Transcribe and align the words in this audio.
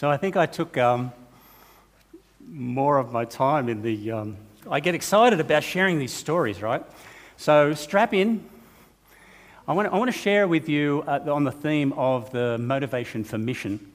So 0.00 0.08
I 0.08 0.16
think 0.16 0.34
I 0.34 0.46
took 0.46 0.78
um, 0.78 1.12
more 2.48 2.96
of 2.96 3.12
my 3.12 3.26
time 3.26 3.68
in 3.68 3.82
the. 3.82 4.12
Um, 4.12 4.38
I 4.70 4.80
get 4.80 4.94
excited 4.94 5.40
about 5.40 5.62
sharing 5.62 5.98
these 5.98 6.14
stories, 6.14 6.62
right? 6.62 6.82
So 7.36 7.74
strap 7.74 8.14
in. 8.14 8.42
I 9.68 9.74
want, 9.74 9.88
to, 9.88 9.94
I 9.94 9.98
want 9.98 10.10
to 10.10 10.18
share 10.18 10.48
with 10.48 10.70
you 10.70 11.04
uh, 11.06 11.30
on 11.30 11.44
the 11.44 11.52
theme 11.52 11.92
of 11.98 12.32
the 12.32 12.56
motivation 12.56 13.24
for 13.24 13.36
mission 13.36 13.92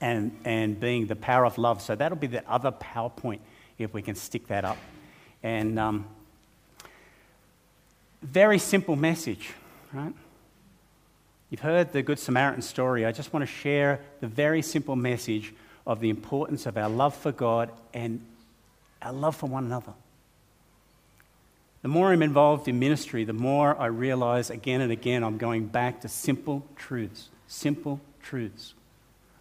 and, 0.00 0.36
and 0.44 0.80
being 0.80 1.06
the 1.06 1.14
power 1.14 1.46
of 1.46 1.58
love. 1.58 1.80
So 1.80 1.94
that'll 1.94 2.18
be 2.18 2.26
the 2.26 2.42
other 2.50 2.72
PowerPoint 2.72 3.38
if 3.78 3.94
we 3.94 4.02
can 4.02 4.16
stick 4.16 4.48
that 4.48 4.64
up. 4.64 4.78
And 5.44 5.78
um, 5.78 6.06
very 8.20 8.58
simple 8.58 8.96
message, 8.96 9.50
right? 9.92 10.12
You've 11.48 11.60
heard 11.60 11.92
the 11.92 12.02
Good 12.02 12.18
Samaritan 12.18 12.62
story. 12.62 13.06
I 13.06 13.12
just 13.12 13.32
want 13.32 13.42
to 13.42 13.46
share 13.46 14.00
the 14.20 14.26
very 14.26 14.62
simple 14.62 14.96
message 14.96 15.54
of 15.86 16.00
the 16.00 16.10
importance 16.10 16.66
of 16.66 16.76
our 16.76 16.88
love 16.88 17.14
for 17.14 17.30
God 17.30 17.70
and 17.94 18.20
our 19.00 19.12
love 19.12 19.36
for 19.36 19.46
one 19.46 19.64
another. 19.64 19.92
The 21.82 21.88
more 21.88 22.10
I'm 22.10 22.22
involved 22.22 22.66
in 22.66 22.80
ministry, 22.80 23.22
the 23.22 23.32
more 23.32 23.80
I 23.80 23.86
realize 23.86 24.50
again 24.50 24.80
and 24.80 24.90
again 24.90 25.22
I'm 25.22 25.38
going 25.38 25.66
back 25.66 26.00
to 26.00 26.08
simple 26.08 26.66
truths. 26.74 27.28
Simple 27.46 28.00
truths. 28.20 28.74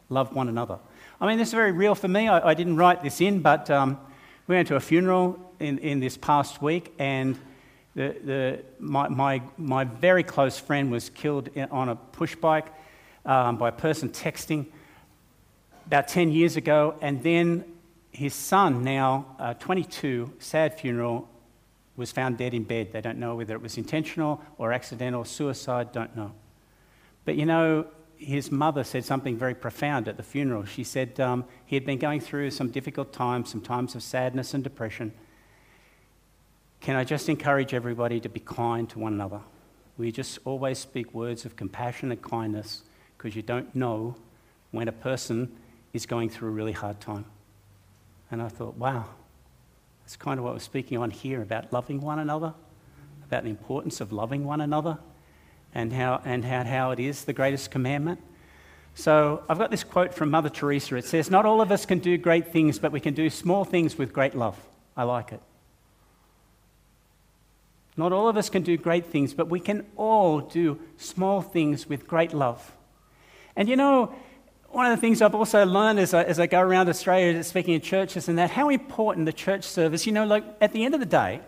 Love 0.09 0.35
one 0.35 0.47
another. 0.47 0.77
I 1.19 1.25
mean, 1.25 1.39
this 1.39 1.47
is 1.47 1.53
very 1.55 1.71
real 1.71 1.95
for 1.95 2.07
me. 2.07 2.27
I, 2.27 2.49
I 2.49 2.53
didn't 2.53 2.77
write 2.77 3.01
this 3.01 3.19
in, 3.19 3.39
but 3.39 3.71
um, 3.71 3.97
we 4.45 4.53
went 4.53 4.67
to 4.67 4.75
a 4.75 4.79
funeral 4.79 5.39
in, 5.59 5.79
in 5.79 6.01
this 6.01 6.17
past 6.17 6.61
week, 6.61 6.93
and 6.99 7.39
the, 7.95 8.15
the, 8.23 8.63
my, 8.79 9.07
my, 9.07 9.41
my 9.57 9.85
very 9.85 10.23
close 10.23 10.59
friend 10.59 10.91
was 10.91 11.09
killed 11.09 11.49
on 11.71 11.89
a 11.89 11.95
push 11.95 12.35
bike 12.35 12.67
um, 13.25 13.57
by 13.57 13.69
a 13.69 13.71
person 13.71 14.09
texting 14.09 14.67
about 15.85 16.07
10 16.07 16.31
years 16.31 16.57
ago, 16.57 16.95
and 17.01 17.23
then 17.23 17.63
his 18.11 18.33
son, 18.33 18.83
now 18.83 19.25
uh, 19.39 19.53
22, 19.55 20.33
sad 20.39 20.79
funeral, 20.79 21.29
was 21.95 22.11
found 22.11 22.37
dead 22.37 22.53
in 22.53 22.63
bed. 22.63 22.91
They 22.91 23.01
don't 23.01 23.17
know 23.17 23.35
whether 23.35 23.53
it 23.53 23.61
was 23.61 23.77
intentional 23.77 24.41
or 24.57 24.73
accidental 24.73 25.23
suicide, 25.23 25.91
don't 25.91 26.15
know. 26.15 26.33
But 27.23 27.35
you 27.35 27.45
know, 27.45 27.85
his 28.17 28.51
mother 28.51 28.83
said 28.83 29.05
something 29.05 29.37
very 29.37 29.55
profound 29.55 30.07
at 30.07 30.17
the 30.17 30.23
funeral. 30.23 30.65
She 30.65 30.83
said 30.83 31.19
um, 31.19 31.45
he 31.65 31.75
had 31.75 31.85
been 31.85 31.97
going 31.97 32.19
through 32.19 32.51
some 32.51 32.69
difficult 32.69 33.13
times, 33.13 33.49
some 33.49 33.61
times 33.61 33.95
of 33.95 34.03
sadness 34.03 34.53
and 34.53 34.63
depression. 34.63 35.13
Can 36.81 36.95
I 36.95 37.03
just 37.03 37.29
encourage 37.29 37.73
everybody 37.73 38.19
to 38.19 38.29
be 38.29 38.39
kind 38.39 38.89
to 38.89 38.99
one 38.99 39.13
another? 39.13 39.41
We 39.97 40.11
just 40.11 40.39
always 40.45 40.77
speak 40.77 41.13
words 41.13 41.45
of 41.45 41.55
compassion 41.55 42.11
and 42.11 42.21
kindness 42.21 42.83
because 43.17 43.35
you 43.35 43.41
don't 43.41 43.73
know 43.75 44.15
when 44.71 44.87
a 44.87 44.91
person 44.91 45.55
is 45.93 46.05
going 46.05 46.29
through 46.29 46.49
a 46.49 46.51
really 46.51 46.73
hard 46.73 46.99
time. 46.99 47.25
And 48.29 48.41
I 48.41 48.49
thought, 48.49 48.75
wow, 48.75 49.05
that's 50.01 50.15
kind 50.15 50.37
of 50.37 50.43
what 50.43 50.53
we're 50.53 50.59
speaking 50.59 50.97
on 50.97 51.11
here 51.11 51.41
about 51.41 51.71
loving 51.71 52.01
one 52.01 52.19
another, 52.19 52.53
about 53.25 53.43
the 53.43 53.49
importance 53.49 54.01
of 54.01 54.11
loving 54.11 54.43
one 54.43 54.61
another, 54.61 54.97
and 55.73 55.91
how, 55.93 56.21
and 56.25 56.43
how, 56.43 56.63
how 56.63 56.91
it 56.91 56.99
is 56.99 57.25
the 57.25 57.33
greatest 57.33 57.71
commandment. 57.71 58.19
So 58.93 59.43
I've 59.49 59.57
got 59.57 59.71
this 59.71 59.83
quote 59.83 60.13
from 60.13 60.31
Mother 60.31 60.49
Teresa. 60.49 60.95
It 60.95 61.05
says, 61.05 61.29
Not 61.29 61.45
all 61.45 61.61
of 61.61 61.71
us 61.71 61.85
can 61.85 61.99
do 61.99 62.17
great 62.17 62.51
things, 62.51 62.79
but 62.79 62.91
we 62.91 62.99
can 62.99 63.13
do 63.13 63.29
small 63.29 63.65
things 63.65 63.97
with 63.97 64.13
great 64.13 64.35
love. 64.35 64.57
I 64.95 65.03
like 65.03 65.31
it. 65.31 65.41
Not 67.97 68.11
all 68.11 68.27
of 68.27 68.37
us 68.37 68.49
can 68.49 68.63
do 68.63 68.77
great 68.77 69.05
things, 69.05 69.33
but 69.33 69.49
we 69.49 69.59
can 69.59 69.85
all 69.95 70.41
do 70.41 70.79
small 70.97 71.41
things 71.41 71.87
with 71.87 72.07
great 72.07 72.33
love. 72.33 72.75
And 73.55 73.69
you 73.69 73.75
know, 73.75 74.13
one 74.69 74.85
of 74.85 74.97
the 74.97 74.99
things 74.99 75.21
I've 75.21 75.35
also 75.35 75.65
learned 75.65 75.99
as 75.99 76.13
I, 76.13 76.23
as 76.23 76.37
I 76.37 76.47
go 76.47 76.59
around 76.59 76.89
Australia 76.89 77.41
speaking 77.43 77.73
in 77.75 77.81
churches 77.81 78.27
and 78.27 78.37
that, 78.37 78.51
how 78.51 78.67
important 78.67 79.25
the 79.25 79.33
church 79.33 79.63
service, 79.63 80.05
you 80.05 80.11
know, 80.11 80.25
like 80.25 80.43
at 80.59 80.73
the 80.73 80.83
end 80.83 80.93
of 80.93 80.99
the 80.99 81.05
day, 81.05 81.39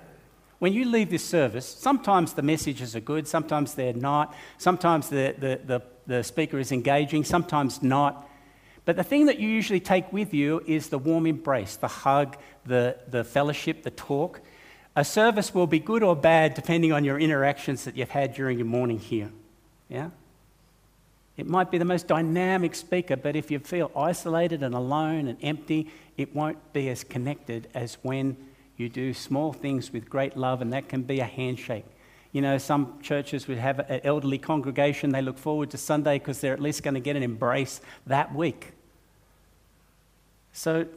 when 0.59 0.73
you 0.73 0.85
leave 0.85 1.09
this 1.09 1.25
service, 1.25 1.67
sometimes 1.67 2.33
the 2.33 2.41
messages 2.41 2.95
are 2.95 3.01
good, 3.01 3.27
sometimes 3.27 3.75
they're 3.75 3.93
not, 3.93 4.33
sometimes 4.57 5.09
the, 5.09 5.35
the, 5.37 5.59
the, 5.65 5.81
the 6.07 6.23
speaker 6.23 6.57
is 6.57 6.71
engaging, 6.71 7.23
sometimes 7.25 7.83
not. 7.83 8.27
But 8.85 8.95
the 8.95 9.03
thing 9.03 9.25
that 9.25 9.37
you 9.37 9.49
usually 9.49 9.81
take 9.81 10.11
with 10.13 10.33
you 10.33 10.63
is 10.65 10.87
the 10.87 10.97
warm 10.97 11.27
embrace, 11.27 11.75
the 11.75 11.89
hug, 11.89 12.37
the, 12.65 12.97
the 13.09 13.25
fellowship, 13.25 13.83
the 13.83 13.91
talk. 13.91 14.39
A 14.97 15.05
service 15.05 15.53
will 15.53 15.67
be 15.67 15.77
good 15.77 16.01
or 16.01 16.15
bad 16.15 16.55
depending 16.55 16.91
on 16.91 17.03
your 17.03 17.19
interactions 17.19 17.83
that 17.83 17.95
you've 17.95 18.09
had 18.09 18.33
during 18.33 18.57
your 18.57 18.65
morning 18.65 18.97
here. 18.97 19.29
Yeah? 19.89 20.09
It 21.37 21.47
might 21.47 21.69
be 21.69 21.77
the 21.77 21.85
most 21.85 22.07
dynamic 22.07 22.73
speaker, 22.73 23.15
but 23.15 23.35
if 23.35 23.51
you 23.51 23.59
feel 23.59 23.91
isolated 23.95 24.63
and 24.63 24.73
alone 24.73 25.27
and 25.27 25.37
empty, 25.43 25.91
it 26.17 26.35
won't 26.35 26.73
be 26.73 26.89
as 26.89 27.03
connected 27.03 27.67
as 27.75 27.99
when 28.01 28.37
you 28.75 28.89
do 28.89 29.13
small 29.13 29.53
things 29.53 29.93
with 29.93 30.09
great 30.09 30.35
love, 30.35 30.63
and 30.63 30.73
that 30.73 30.89
can 30.89 31.03
be 31.03 31.19
a 31.19 31.25
handshake. 31.25 31.85
You 32.31 32.41
know, 32.41 32.57
some 32.57 32.99
churches 33.03 33.47
would 33.47 33.59
have 33.59 33.77
an 33.77 34.01
elderly 34.03 34.39
congregation, 34.39 35.11
they 35.11 35.21
look 35.21 35.37
forward 35.37 35.69
to 35.71 35.77
Sunday 35.77 36.17
because 36.17 36.41
they're 36.41 36.53
at 36.53 36.59
least 36.59 36.81
going 36.81 36.95
to 36.95 36.99
get 36.99 37.15
an 37.15 37.21
embrace 37.21 37.81
that 38.07 38.33
week. 38.33 38.71
So, 40.53 40.87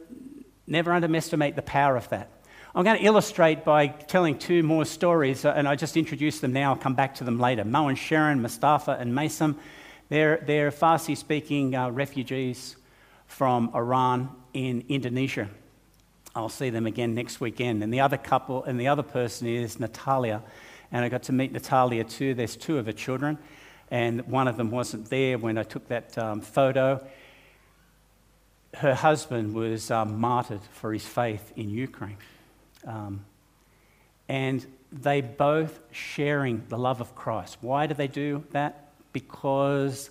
never 0.65 0.91
underestimate 0.91 1.55
the 1.55 1.61
power 1.61 1.95
of 1.95 2.09
that. 2.09 2.29
I'm 2.73 2.85
going 2.85 2.99
to 2.99 3.03
illustrate 3.03 3.65
by 3.65 3.87
telling 3.87 4.37
two 4.37 4.63
more 4.63 4.85
stories, 4.85 5.43
uh, 5.43 5.51
and 5.57 5.67
I 5.67 5.75
just 5.75 5.97
introduce 5.97 6.39
them 6.39 6.53
now. 6.53 6.69
I'll 6.69 6.79
come 6.79 6.93
back 6.93 7.15
to 7.15 7.25
them 7.25 7.37
later. 7.37 7.65
Mo 7.65 7.89
and 7.89 7.97
Sharon, 7.97 8.41
Mustafa 8.41 8.91
and 8.97 9.13
Mason. 9.13 9.57
They're, 10.07 10.37
they're 10.37 10.71
Farsi 10.71 11.17
speaking 11.17 11.75
uh, 11.75 11.89
refugees 11.89 12.77
from 13.27 13.71
Iran 13.75 14.29
in 14.53 14.85
Indonesia. 14.87 15.49
I'll 16.33 16.47
see 16.47 16.69
them 16.69 16.87
again 16.87 17.13
next 17.13 17.41
weekend. 17.41 17.83
And 17.83 17.93
the 17.93 17.99
other 17.99 18.15
couple, 18.15 18.63
and 18.63 18.79
the 18.79 18.87
other 18.87 19.03
person 19.03 19.47
is 19.47 19.77
Natalia. 19.77 20.41
And 20.93 21.03
I 21.03 21.09
got 21.09 21.23
to 21.23 21.33
meet 21.33 21.51
Natalia 21.51 22.05
too. 22.05 22.33
There's 22.33 22.55
two 22.55 22.77
of 22.77 22.85
her 22.85 22.93
children, 22.93 23.37
and 23.89 24.25
one 24.27 24.47
of 24.47 24.55
them 24.55 24.71
wasn't 24.71 25.09
there 25.09 25.37
when 25.37 25.57
I 25.57 25.63
took 25.63 25.89
that 25.89 26.17
um, 26.17 26.39
photo. 26.39 27.05
Her 28.75 28.95
husband 28.95 29.53
was 29.53 29.91
um, 29.91 30.21
martyred 30.21 30.61
for 30.71 30.93
his 30.93 31.05
faith 31.05 31.51
in 31.57 31.69
Ukraine. 31.69 32.15
Um, 32.85 33.25
and 34.27 34.65
they 34.91 35.21
both 35.21 35.79
sharing 35.91 36.63
the 36.69 36.77
love 36.77 37.01
of 37.01 37.15
Christ. 37.15 37.57
Why 37.61 37.87
do 37.87 37.93
they 37.93 38.07
do 38.07 38.43
that? 38.51 38.91
because 39.13 40.09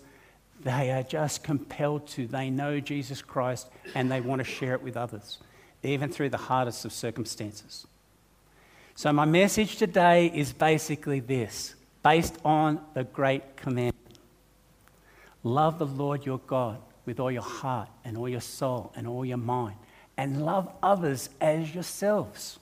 they 0.63 0.91
are 0.91 1.03
just 1.03 1.43
compelled 1.43 2.07
to. 2.09 2.27
They 2.27 2.51
know 2.51 2.81
Jesus 2.81 3.23
Christ 3.23 3.69
and 3.95 4.11
they 4.11 4.21
want 4.21 4.41
to 4.41 4.45
share 4.45 4.75
it 4.75 4.83
with 4.83 4.97
others, 4.97 5.39
even 5.83 6.11
through 6.11 6.31
the 6.31 6.37
hardest 6.37 6.85
of 6.85 6.93
circumstances. 6.93 7.87
So, 8.95 9.13
my 9.13 9.25
message 9.25 9.77
today 9.77 10.27
is 10.27 10.53
basically 10.53 11.21
this 11.21 11.75
based 12.03 12.37
on 12.45 12.81
the 12.95 13.05
great 13.05 13.57
commandment 13.57 13.97
love 15.43 15.79
the 15.79 15.87
Lord 15.87 16.27
your 16.27 16.41
God 16.47 16.79
with 17.07 17.19
all 17.19 17.31
your 17.31 17.43
heart 17.43 17.89
and 18.05 18.19
all 18.19 18.29
your 18.29 18.43
soul 18.43 18.93
and 18.95 19.07
all 19.07 19.25
your 19.25 19.39
mind, 19.39 19.77
and 20.21 20.45
love 20.45 20.71
others 20.83 21.31
as 21.41 21.75
yourselves. 21.75 22.59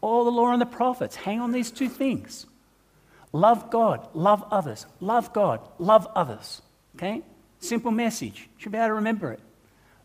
All 0.00 0.24
the 0.24 0.30
law 0.30 0.50
and 0.50 0.62
the 0.62 0.66
prophets 0.66 1.14
hang 1.14 1.38
on 1.38 1.52
these 1.52 1.70
two 1.70 1.90
things 1.90 2.46
Love 3.32 3.70
God, 3.70 4.08
love 4.12 4.42
others. 4.50 4.86
Love 4.98 5.32
God, 5.32 5.60
love 5.78 6.08
others. 6.16 6.62
Okay? 6.96 7.22
Simple 7.60 7.92
message. 7.92 8.48
You 8.56 8.62
should 8.62 8.72
be 8.72 8.78
able 8.78 8.88
to 8.88 8.94
remember 8.94 9.30
it. 9.30 9.40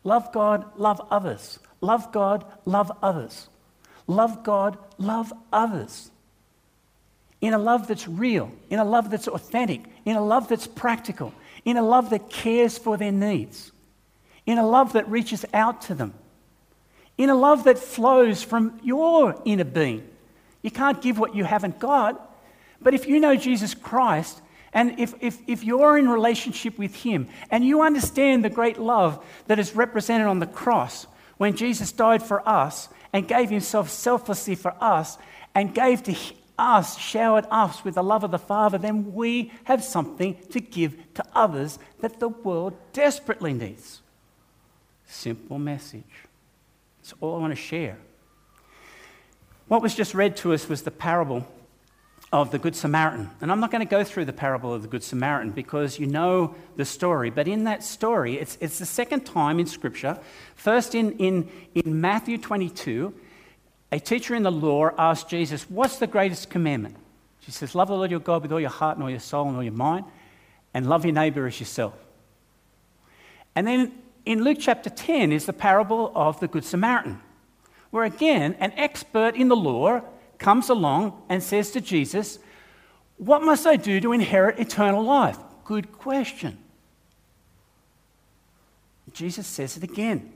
Love 0.04 0.32
God, 0.32 0.78
love 0.78 1.02
others. 1.10 1.58
Love 1.82 2.12
God, 2.12 2.46
love 2.66 2.92
others. 3.02 3.50
Love 4.06 4.44
God, 4.44 4.78
love 5.00 5.34
others. 5.52 6.12
In 7.42 7.54
a 7.54 7.58
love 7.58 7.88
that's 7.88 8.08
real, 8.08 8.52
in 8.70 8.80
a 8.80 8.86
love 8.86 9.10
that's 9.10 9.28
authentic, 9.28 9.82
in 10.04 10.16
a 10.16 10.24
love 10.24 10.50
that's 10.50 10.68
practical, 10.68 11.34
in 11.64 11.78
a 11.78 11.84
love 11.84 12.12
that 12.12 12.30
cares 12.30 12.78
for 12.78 12.98
their 12.98 13.12
needs, 13.12 13.72
in 14.46 14.60
a 14.60 14.68
love 14.68 14.94
that 14.94 15.10
reaches 15.10 15.46
out 15.54 15.82
to 15.84 15.96
them, 15.96 16.14
in 17.18 17.30
a 17.30 17.36
love 17.36 17.64
that 17.64 17.80
flows 17.80 18.44
from 18.44 18.80
your 18.84 19.42
inner 19.46 19.64
being. 19.64 20.08
You 20.62 20.72
can't 20.72 21.02
give 21.02 21.18
what 21.20 21.36
you 21.36 21.44
haven't 21.44 21.80
got. 21.80 22.36
But 22.82 22.94
if 22.94 23.08
you 23.08 23.20
know 23.20 23.36
Jesus 23.36 23.74
Christ, 23.74 24.42
and 24.74 25.00
if, 25.00 25.14
if, 25.22 25.40
if 25.48 25.64
you're 25.64 25.98
in 25.98 26.10
relationship 26.10 26.78
with 26.78 26.96
Him 26.96 27.30
and 27.50 27.64
you 27.64 27.82
understand 27.82 28.44
the 28.44 28.50
great 28.50 28.78
love 28.78 29.24
that 29.48 29.60
is 29.60 29.76
represented 29.76 30.28
on 30.28 30.40
the 30.40 30.48
cross 30.48 31.08
when 31.38 31.56
Jesus 31.56 31.92
died 31.92 32.22
for 32.22 32.48
us 32.48 32.90
and 33.14 33.28
gave 33.28 33.50
Himself 33.50 33.90
selflessly 33.90 34.56
for 34.56 34.76
us 34.82 35.18
and 35.54 35.74
gave 35.74 36.04
to 36.04 36.16
us, 36.60 36.98
showered 36.98 37.46
us 37.50 37.84
with 37.86 37.96
the 37.96 38.04
love 38.04 38.24
of 38.24 38.32
the 38.32 38.40
Father, 38.40 38.78
then 38.78 39.14
we 39.14 39.52
have 39.66 39.84
something 39.84 40.38
to 40.52 40.60
give 40.60 41.14
to 41.14 41.24
others 41.34 41.80
that 42.02 42.20
the 42.20 42.30
world 42.30 42.74
desperately 42.92 43.54
needs. 43.54 44.02
Simple 45.06 45.60
message. 45.60 46.04
That's 47.06 47.14
all 47.22 47.36
I 47.36 47.40
want 47.40 47.52
to 47.52 47.56
share. 47.56 48.00
What 49.68 49.84
was 49.84 49.94
just 49.94 50.16
read 50.16 50.38
to 50.38 50.54
us 50.54 50.68
was 50.68 50.82
the 50.82 50.90
parable 50.90 51.46
of 52.34 52.50
the 52.50 52.58
Good 52.58 52.76
Samaritan. 52.76 53.30
And 53.42 53.52
I'm 53.52 53.60
not 53.60 53.70
going 53.70 53.86
to 53.86 53.90
go 53.90 54.04
through 54.04 54.26
the 54.26 54.34
parable 54.34 54.74
of 54.74 54.82
the 54.82 54.88
Good 54.88 55.04
Samaritan 55.04 55.52
because 55.52 56.00
you 56.00 56.08
know 56.08 56.56
the 56.78 56.84
story. 56.84 57.30
But 57.30 57.48
in 57.48 57.66
that 57.66 57.84
story, 57.84 58.40
it's, 58.40 58.58
it's 58.60 58.80
the 58.80 58.88
second 58.88 59.24
time 59.24 59.60
in 59.60 59.68
Scripture. 59.68 60.18
First, 60.56 60.96
in, 60.96 61.12
in, 61.20 61.48
in 61.76 62.02
Matthew 62.02 62.40
22, 62.40 63.14
a 63.92 64.00
teacher 64.00 64.34
in 64.34 64.42
the 64.42 64.52
law 64.52 64.90
asked 64.98 65.30
Jesus, 65.30 65.70
What's 65.70 65.98
the 65.98 66.08
greatest 66.08 66.50
commandment? 66.50 66.96
She 67.42 67.52
says, 67.52 67.76
Love 67.76 67.90
the 67.90 67.94
Lord 67.94 68.10
your 68.10 68.20
God 68.20 68.42
with 68.42 68.52
all 68.52 68.60
your 68.60 68.72
heart 68.72 68.98
and 68.98 69.04
all 69.04 69.12
your 69.12 69.20
soul 69.20 69.48
and 69.48 69.56
all 69.56 69.64
your 69.64 69.74
mind, 69.74 70.06
and 70.74 70.90
love 70.90 71.06
your 71.06 71.14
neighbor 71.14 71.46
as 71.46 71.60
yourself. 71.60 71.94
And 73.54 73.68
then 73.68 73.92
in 74.26 74.44
Luke 74.44 74.58
chapter 74.60 74.90
10 74.90 75.32
is 75.32 75.46
the 75.46 75.54
parable 75.54 76.12
of 76.16 76.40
the 76.40 76.48
Good 76.48 76.66
Samaritan, 76.66 77.22
where 77.92 78.04
again, 78.04 78.56
an 78.60 78.74
expert 78.74 79.36
in 79.36 79.48
the 79.48 79.56
law 79.56 80.02
comes 80.38 80.70
along 80.70 81.22
and 81.30 81.42
says 81.42 81.72
to 81.72 81.82
Jesus, 81.82 82.40
What 83.18 83.44
must 83.44 83.66
I 83.68 83.76
do 83.76 84.02
to 84.02 84.12
inherit 84.12 84.60
eternal 84.60 85.04
life? 85.04 85.38
Good 85.64 85.92
question. 85.92 86.58
Jesus 89.14 89.48
says 89.48 89.78
it 89.78 89.84
again. 89.84 90.34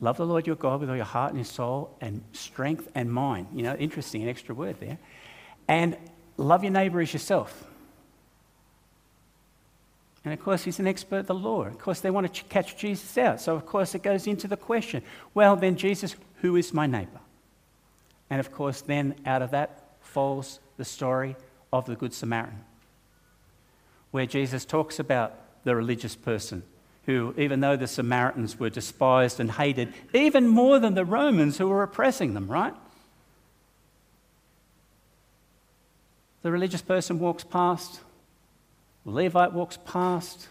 Love 0.00 0.16
the 0.16 0.26
Lord 0.26 0.46
your 0.46 0.56
God 0.56 0.80
with 0.80 0.90
all 0.90 0.96
your 0.96 1.04
heart 1.04 1.30
and 1.30 1.38
your 1.38 1.44
soul 1.44 1.96
and 2.00 2.22
strength 2.32 2.88
and 2.94 3.12
mind. 3.12 3.48
You 3.52 3.62
know, 3.62 3.74
interesting, 3.76 4.22
an 4.22 4.28
extra 4.28 4.54
word 4.54 4.76
there. 4.80 4.98
And 5.68 5.96
love 6.36 6.62
your 6.64 6.72
neighbor 6.72 7.00
as 7.00 7.12
yourself. 7.12 7.64
And 10.24 10.32
of 10.32 10.42
course, 10.42 10.64
he's 10.64 10.78
an 10.78 10.86
expert 10.86 11.18
at 11.18 11.26
the 11.26 11.34
law. 11.34 11.64
Of 11.64 11.78
course, 11.78 12.00
they 12.00 12.10
want 12.10 12.32
to 12.32 12.44
catch 12.44 12.76
Jesus 12.76 13.18
out. 13.18 13.40
So, 13.40 13.54
of 13.54 13.66
course, 13.66 13.94
it 13.94 14.02
goes 14.02 14.26
into 14.26 14.48
the 14.48 14.56
question 14.56 15.02
well, 15.34 15.56
then, 15.56 15.76
Jesus, 15.76 16.16
who 16.40 16.56
is 16.56 16.72
my 16.72 16.86
neighbor? 16.86 17.20
And 18.30 18.40
of 18.40 18.50
course, 18.50 18.80
then 18.80 19.14
out 19.26 19.42
of 19.42 19.50
that 19.50 19.84
falls 20.00 20.60
the 20.76 20.84
story 20.84 21.36
of 21.72 21.86
the 21.86 21.94
Good 21.94 22.14
Samaritan, 22.14 22.64
where 24.10 24.26
Jesus 24.26 24.64
talks 24.64 24.98
about 24.98 25.34
the 25.64 25.76
religious 25.76 26.16
person 26.16 26.62
who, 27.06 27.34
even 27.36 27.60
though 27.60 27.76
the 27.76 27.86
Samaritans 27.86 28.58
were 28.58 28.70
despised 28.70 29.38
and 29.38 29.50
hated 29.50 29.92
even 30.12 30.48
more 30.48 30.78
than 30.78 30.94
the 30.94 31.04
Romans 31.04 31.58
who 31.58 31.68
were 31.68 31.82
oppressing 31.82 32.34
them, 32.34 32.48
right? 32.48 32.74
The 36.42 36.50
religious 36.50 36.82
person 36.82 37.18
walks 37.18 37.44
past, 37.44 38.00
Levite 39.04 39.52
walks 39.52 39.78
past, 39.84 40.48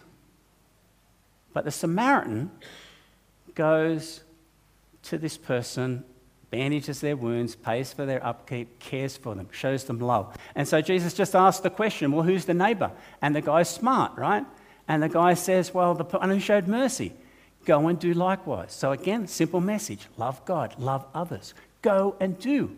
but 1.52 1.64
the 1.64 1.70
Samaritan 1.70 2.50
goes 3.54 4.22
to 5.02 5.18
this 5.18 5.36
person 5.36 6.04
bandages 6.54 7.00
their 7.00 7.16
wounds, 7.16 7.56
pays 7.56 7.92
for 7.92 8.06
their 8.06 8.24
upkeep, 8.24 8.78
cares 8.78 9.16
for 9.16 9.34
them, 9.34 9.48
shows 9.50 9.84
them 9.84 9.98
love. 9.98 10.36
And 10.54 10.68
so 10.68 10.80
Jesus 10.80 11.12
just 11.12 11.34
asked 11.34 11.64
the 11.64 11.70
question, 11.70 12.12
well, 12.12 12.22
who's 12.22 12.44
the 12.44 12.54
neighbor? 12.54 12.92
And 13.20 13.34
the 13.34 13.40
guy's 13.40 13.68
smart, 13.68 14.16
right? 14.16 14.46
And 14.86 15.02
the 15.02 15.08
guy 15.08 15.34
says, 15.34 15.74
well, 15.74 15.94
the 15.94 16.04
one 16.04 16.30
who 16.30 16.38
showed 16.38 16.68
mercy, 16.68 17.12
go 17.64 17.88
and 17.88 17.98
do 17.98 18.14
likewise. 18.14 18.72
So 18.72 18.92
again, 18.92 19.26
simple 19.26 19.60
message 19.60 20.06
love 20.16 20.44
God, 20.44 20.76
love 20.78 21.04
others. 21.12 21.54
Go 21.82 22.14
and 22.20 22.38
do 22.38 22.76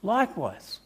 likewise. 0.00 0.78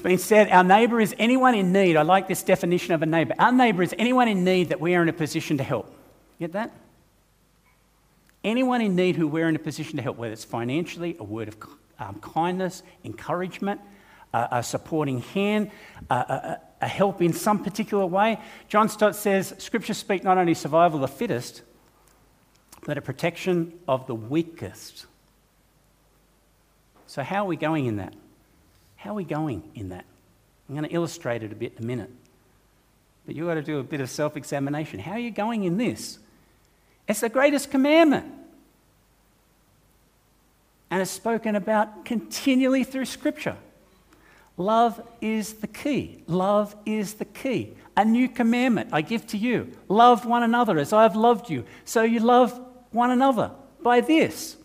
It's 0.00 0.06
been 0.06 0.16
said 0.16 0.48
our 0.48 0.64
neighbour 0.64 0.98
is 0.98 1.14
anyone 1.18 1.54
in 1.54 1.72
need. 1.72 1.94
I 1.94 2.00
like 2.00 2.26
this 2.26 2.42
definition 2.42 2.94
of 2.94 3.02
a 3.02 3.06
neighbour. 3.06 3.34
Our 3.38 3.52
neighbour 3.52 3.82
is 3.82 3.94
anyone 3.98 4.28
in 4.28 4.44
need 4.44 4.70
that 4.70 4.80
we 4.80 4.94
are 4.94 5.02
in 5.02 5.10
a 5.10 5.12
position 5.12 5.58
to 5.58 5.62
help. 5.62 5.94
Get 6.38 6.52
that? 6.52 6.72
Anyone 8.42 8.80
in 8.80 8.96
need 8.96 9.16
who 9.16 9.28
we're 9.28 9.46
in 9.46 9.56
a 9.56 9.58
position 9.58 9.96
to 9.96 10.02
help, 10.02 10.16
whether 10.16 10.32
it's 10.32 10.42
financially, 10.42 11.16
a 11.18 11.22
word 11.22 11.48
of 11.48 11.56
um, 11.98 12.14
kindness, 12.22 12.82
encouragement, 13.04 13.78
uh, 14.32 14.48
a 14.52 14.62
supporting 14.62 15.20
hand, 15.20 15.70
uh, 16.08 16.14
a, 16.14 16.58
a, 16.80 16.88
help 16.88 17.20
in 17.20 17.34
some 17.34 17.62
particular 17.62 18.06
way. 18.06 18.38
John 18.68 18.88
Stott 18.88 19.14
says 19.14 19.54
Scripture 19.58 19.92
speak 19.92 20.24
not 20.24 20.38
only 20.38 20.54
survival 20.54 21.04
of 21.04 21.10
the 21.10 21.14
fittest, 21.14 21.60
but 22.86 22.96
a 22.96 23.02
protection 23.02 23.78
of 23.86 24.06
the 24.06 24.14
weakest. 24.14 25.04
So, 27.06 27.22
how 27.22 27.44
are 27.44 27.48
we 27.48 27.56
going 27.56 27.84
in 27.84 27.96
that? 27.96 28.14
How 29.00 29.10
are 29.10 29.14
we 29.14 29.24
going 29.24 29.62
in 29.74 29.88
that? 29.88 30.04
I'm 30.68 30.76
going 30.76 30.86
to 30.86 30.94
illustrate 30.94 31.42
it 31.42 31.50
a 31.52 31.54
bit 31.54 31.72
in 31.78 31.84
a 31.84 31.86
minute. 31.86 32.10
But 33.24 33.34
you've 33.34 33.46
got 33.46 33.54
to 33.54 33.62
do 33.62 33.78
a 33.78 33.82
bit 33.82 34.00
of 34.02 34.10
self 34.10 34.36
examination. 34.36 35.00
How 35.00 35.12
are 35.12 35.18
you 35.18 35.30
going 35.30 35.64
in 35.64 35.78
this? 35.78 36.18
It's 37.08 37.20
the 37.20 37.30
greatest 37.30 37.70
commandment. 37.70 38.26
And 40.90 41.00
it's 41.00 41.10
spoken 41.10 41.56
about 41.56 42.04
continually 42.04 42.84
through 42.84 43.06
Scripture. 43.06 43.56
Love 44.58 45.00
is 45.22 45.54
the 45.54 45.66
key. 45.66 46.22
Love 46.26 46.76
is 46.84 47.14
the 47.14 47.24
key. 47.24 47.72
A 47.96 48.04
new 48.04 48.28
commandment 48.28 48.90
I 48.92 49.00
give 49.00 49.26
to 49.28 49.38
you 49.38 49.72
love 49.88 50.26
one 50.26 50.42
another 50.42 50.78
as 50.78 50.92
I 50.92 51.04
have 51.04 51.16
loved 51.16 51.48
you. 51.48 51.64
So 51.86 52.02
you 52.02 52.20
love 52.20 52.60
one 52.90 53.10
another 53.10 53.52
by 53.82 54.02
this. 54.02 54.56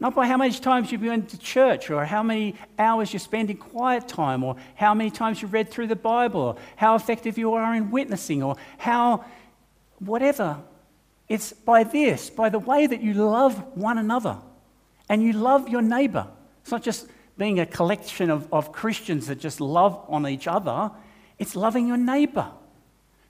Not 0.00 0.14
by 0.14 0.26
how 0.26 0.38
many 0.38 0.52
times 0.54 0.90
you've 0.90 1.02
been 1.02 1.26
to 1.26 1.38
church 1.38 1.90
or 1.90 2.06
how 2.06 2.22
many 2.22 2.54
hours 2.78 3.12
you 3.12 3.18
spend 3.18 3.50
in 3.50 3.58
quiet 3.58 4.08
time 4.08 4.42
or 4.42 4.56
how 4.74 4.94
many 4.94 5.10
times 5.10 5.42
you've 5.42 5.52
read 5.52 5.70
through 5.70 5.88
the 5.88 5.96
Bible 5.96 6.40
or 6.40 6.56
how 6.76 6.94
effective 6.94 7.36
you 7.36 7.52
are 7.52 7.74
in 7.74 7.90
witnessing 7.90 8.42
or 8.42 8.56
how, 8.78 9.26
whatever. 9.98 10.56
It's 11.28 11.52
by 11.52 11.84
this, 11.84 12.30
by 12.30 12.48
the 12.48 12.58
way 12.58 12.86
that 12.86 13.02
you 13.02 13.12
love 13.12 13.76
one 13.76 13.98
another 13.98 14.38
and 15.10 15.22
you 15.22 15.34
love 15.34 15.68
your 15.68 15.82
neighbor. 15.82 16.26
It's 16.62 16.70
not 16.70 16.82
just 16.82 17.06
being 17.36 17.60
a 17.60 17.66
collection 17.66 18.30
of, 18.30 18.50
of 18.50 18.72
Christians 18.72 19.26
that 19.26 19.38
just 19.38 19.60
love 19.60 20.02
on 20.08 20.26
each 20.26 20.46
other, 20.46 20.90
it's 21.38 21.54
loving 21.54 21.86
your 21.86 21.96
neighbor. 21.98 22.50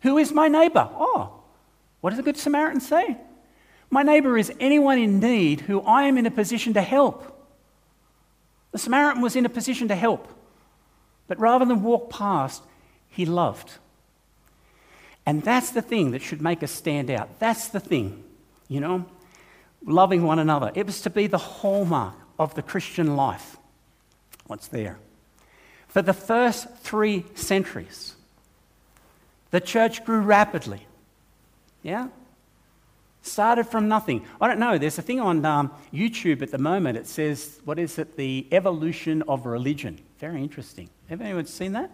Who 0.02 0.18
is 0.18 0.32
my 0.32 0.46
neighbor? 0.46 0.88
Oh, 0.92 1.42
what 2.00 2.10
does 2.10 2.16
the 2.16 2.22
Good 2.22 2.36
Samaritan 2.36 2.80
say? 2.80 3.16
My 3.90 4.02
neighbor 4.04 4.38
is 4.38 4.52
anyone 4.60 4.98
in 4.98 5.18
need 5.18 5.62
who 5.62 5.80
I 5.82 6.04
am 6.04 6.16
in 6.16 6.26
a 6.26 6.30
position 6.30 6.74
to 6.74 6.82
help. 6.82 7.26
The 8.70 8.78
Samaritan 8.78 9.20
was 9.20 9.34
in 9.34 9.44
a 9.44 9.48
position 9.48 9.88
to 9.88 9.96
help, 9.96 10.28
but 11.26 11.40
rather 11.40 11.64
than 11.64 11.82
walk 11.82 12.08
past, 12.08 12.62
he 13.08 13.26
loved. 13.26 13.72
And 15.26 15.42
that's 15.42 15.70
the 15.70 15.82
thing 15.82 16.12
that 16.12 16.22
should 16.22 16.40
make 16.40 16.62
us 16.62 16.70
stand 16.70 17.10
out. 17.10 17.40
That's 17.40 17.68
the 17.68 17.80
thing, 17.80 18.22
you 18.68 18.80
know, 18.80 19.06
loving 19.84 20.22
one 20.22 20.38
another. 20.38 20.70
It 20.74 20.86
was 20.86 21.00
to 21.02 21.10
be 21.10 21.26
the 21.26 21.38
hallmark 21.38 22.14
of 22.38 22.54
the 22.54 22.62
Christian 22.62 23.16
life. 23.16 23.56
What's 24.46 24.68
there? 24.68 24.98
For 25.88 26.02
the 26.02 26.14
first 26.14 26.68
three 26.76 27.24
centuries, 27.34 28.14
the 29.50 29.60
church 29.60 30.04
grew 30.04 30.20
rapidly. 30.20 30.86
Yeah? 31.82 32.08
Started 33.22 33.64
from 33.64 33.86
nothing. 33.88 34.24
I 34.40 34.48
don't 34.48 34.58
know. 34.58 34.78
There's 34.78 34.98
a 34.98 35.02
thing 35.02 35.20
on 35.20 35.44
um, 35.44 35.70
YouTube 35.92 36.40
at 36.40 36.50
the 36.50 36.58
moment. 36.58 36.96
It 36.96 37.06
says, 37.06 37.60
what 37.64 37.78
is 37.78 37.98
it? 37.98 38.16
The 38.16 38.46
evolution 38.50 39.22
of 39.28 39.44
religion. 39.44 40.00
Very 40.18 40.42
interesting. 40.42 40.88
Have 41.08 41.20
anyone 41.20 41.46
seen 41.46 41.72
that? 41.72 41.90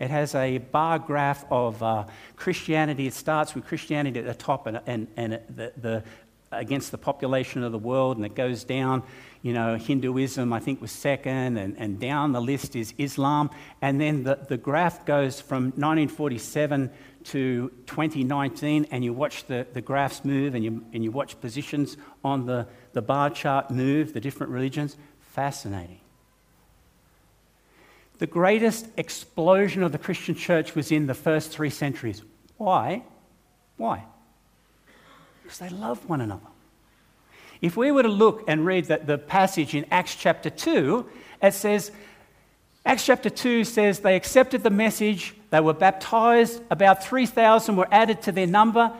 It 0.00 0.10
has 0.10 0.34
a 0.34 0.58
bar 0.58 0.98
graph 0.98 1.44
of 1.50 1.80
uh, 1.82 2.06
Christianity. 2.34 3.06
It 3.06 3.14
starts 3.14 3.54
with 3.54 3.64
Christianity 3.64 4.18
at 4.18 4.26
the 4.26 4.34
top 4.34 4.66
and, 4.66 4.80
and, 4.86 5.06
and 5.16 5.40
the, 5.48 5.72
the, 5.76 6.04
against 6.50 6.90
the 6.90 6.98
population 6.98 7.62
of 7.62 7.72
the 7.72 7.78
world, 7.78 8.16
and 8.16 8.26
it 8.26 8.34
goes 8.34 8.64
down. 8.64 9.02
You 9.42 9.52
know, 9.52 9.76
Hinduism, 9.76 10.52
I 10.52 10.58
think, 10.58 10.80
was 10.80 10.90
second, 10.90 11.58
and, 11.58 11.76
and 11.78 12.00
down 12.00 12.32
the 12.32 12.40
list 12.40 12.74
is 12.74 12.94
Islam. 12.98 13.50
And 13.82 14.00
then 14.00 14.24
the, 14.24 14.38
the 14.48 14.56
graph 14.56 15.04
goes 15.04 15.40
from 15.40 15.64
1947 15.76 16.90
to 17.24 17.70
2019, 17.86 18.88
and 18.90 19.04
you 19.04 19.12
watch 19.12 19.46
the, 19.46 19.66
the 19.72 19.80
graphs 19.80 20.24
move, 20.24 20.54
and 20.54 20.64
you, 20.64 20.84
and 20.92 21.02
you 21.02 21.10
watch 21.10 21.40
positions 21.40 21.96
on 22.22 22.46
the, 22.46 22.66
the 22.92 23.02
bar 23.02 23.30
chart 23.30 23.70
move, 23.70 24.12
the 24.12 24.20
different 24.20 24.52
religions. 24.52 24.96
Fascinating. 25.20 26.00
The 28.18 28.26
greatest 28.26 28.86
explosion 28.96 29.82
of 29.82 29.92
the 29.92 29.98
Christian 29.98 30.34
church 30.34 30.74
was 30.74 30.92
in 30.92 31.06
the 31.06 31.14
first 31.14 31.50
three 31.50 31.70
centuries. 31.70 32.22
Why? 32.56 33.02
Why? 33.76 34.04
Because 35.42 35.58
they 35.58 35.68
loved 35.68 36.08
one 36.08 36.20
another. 36.20 36.46
If 37.60 37.76
we 37.76 37.90
were 37.90 38.02
to 38.02 38.08
look 38.08 38.44
and 38.46 38.64
read 38.64 38.86
the, 38.86 38.98
the 38.98 39.18
passage 39.18 39.74
in 39.74 39.86
Acts 39.90 40.14
chapter 40.14 40.50
2, 40.50 41.08
it 41.42 41.54
says, 41.54 41.90
Acts 42.86 43.06
chapter 43.06 43.30
2 43.30 43.64
says 43.64 44.00
they 44.00 44.16
accepted 44.16 44.62
the 44.62 44.70
message, 44.70 45.34
they 45.54 45.60
were 45.60 45.72
baptized, 45.72 46.60
about 46.70 47.04
3,000 47.04 47.76
were 47.76 47.88
added 47.90 48.22
to 48.22 48.32
their 48.32 48.46
number, 48.46 48.92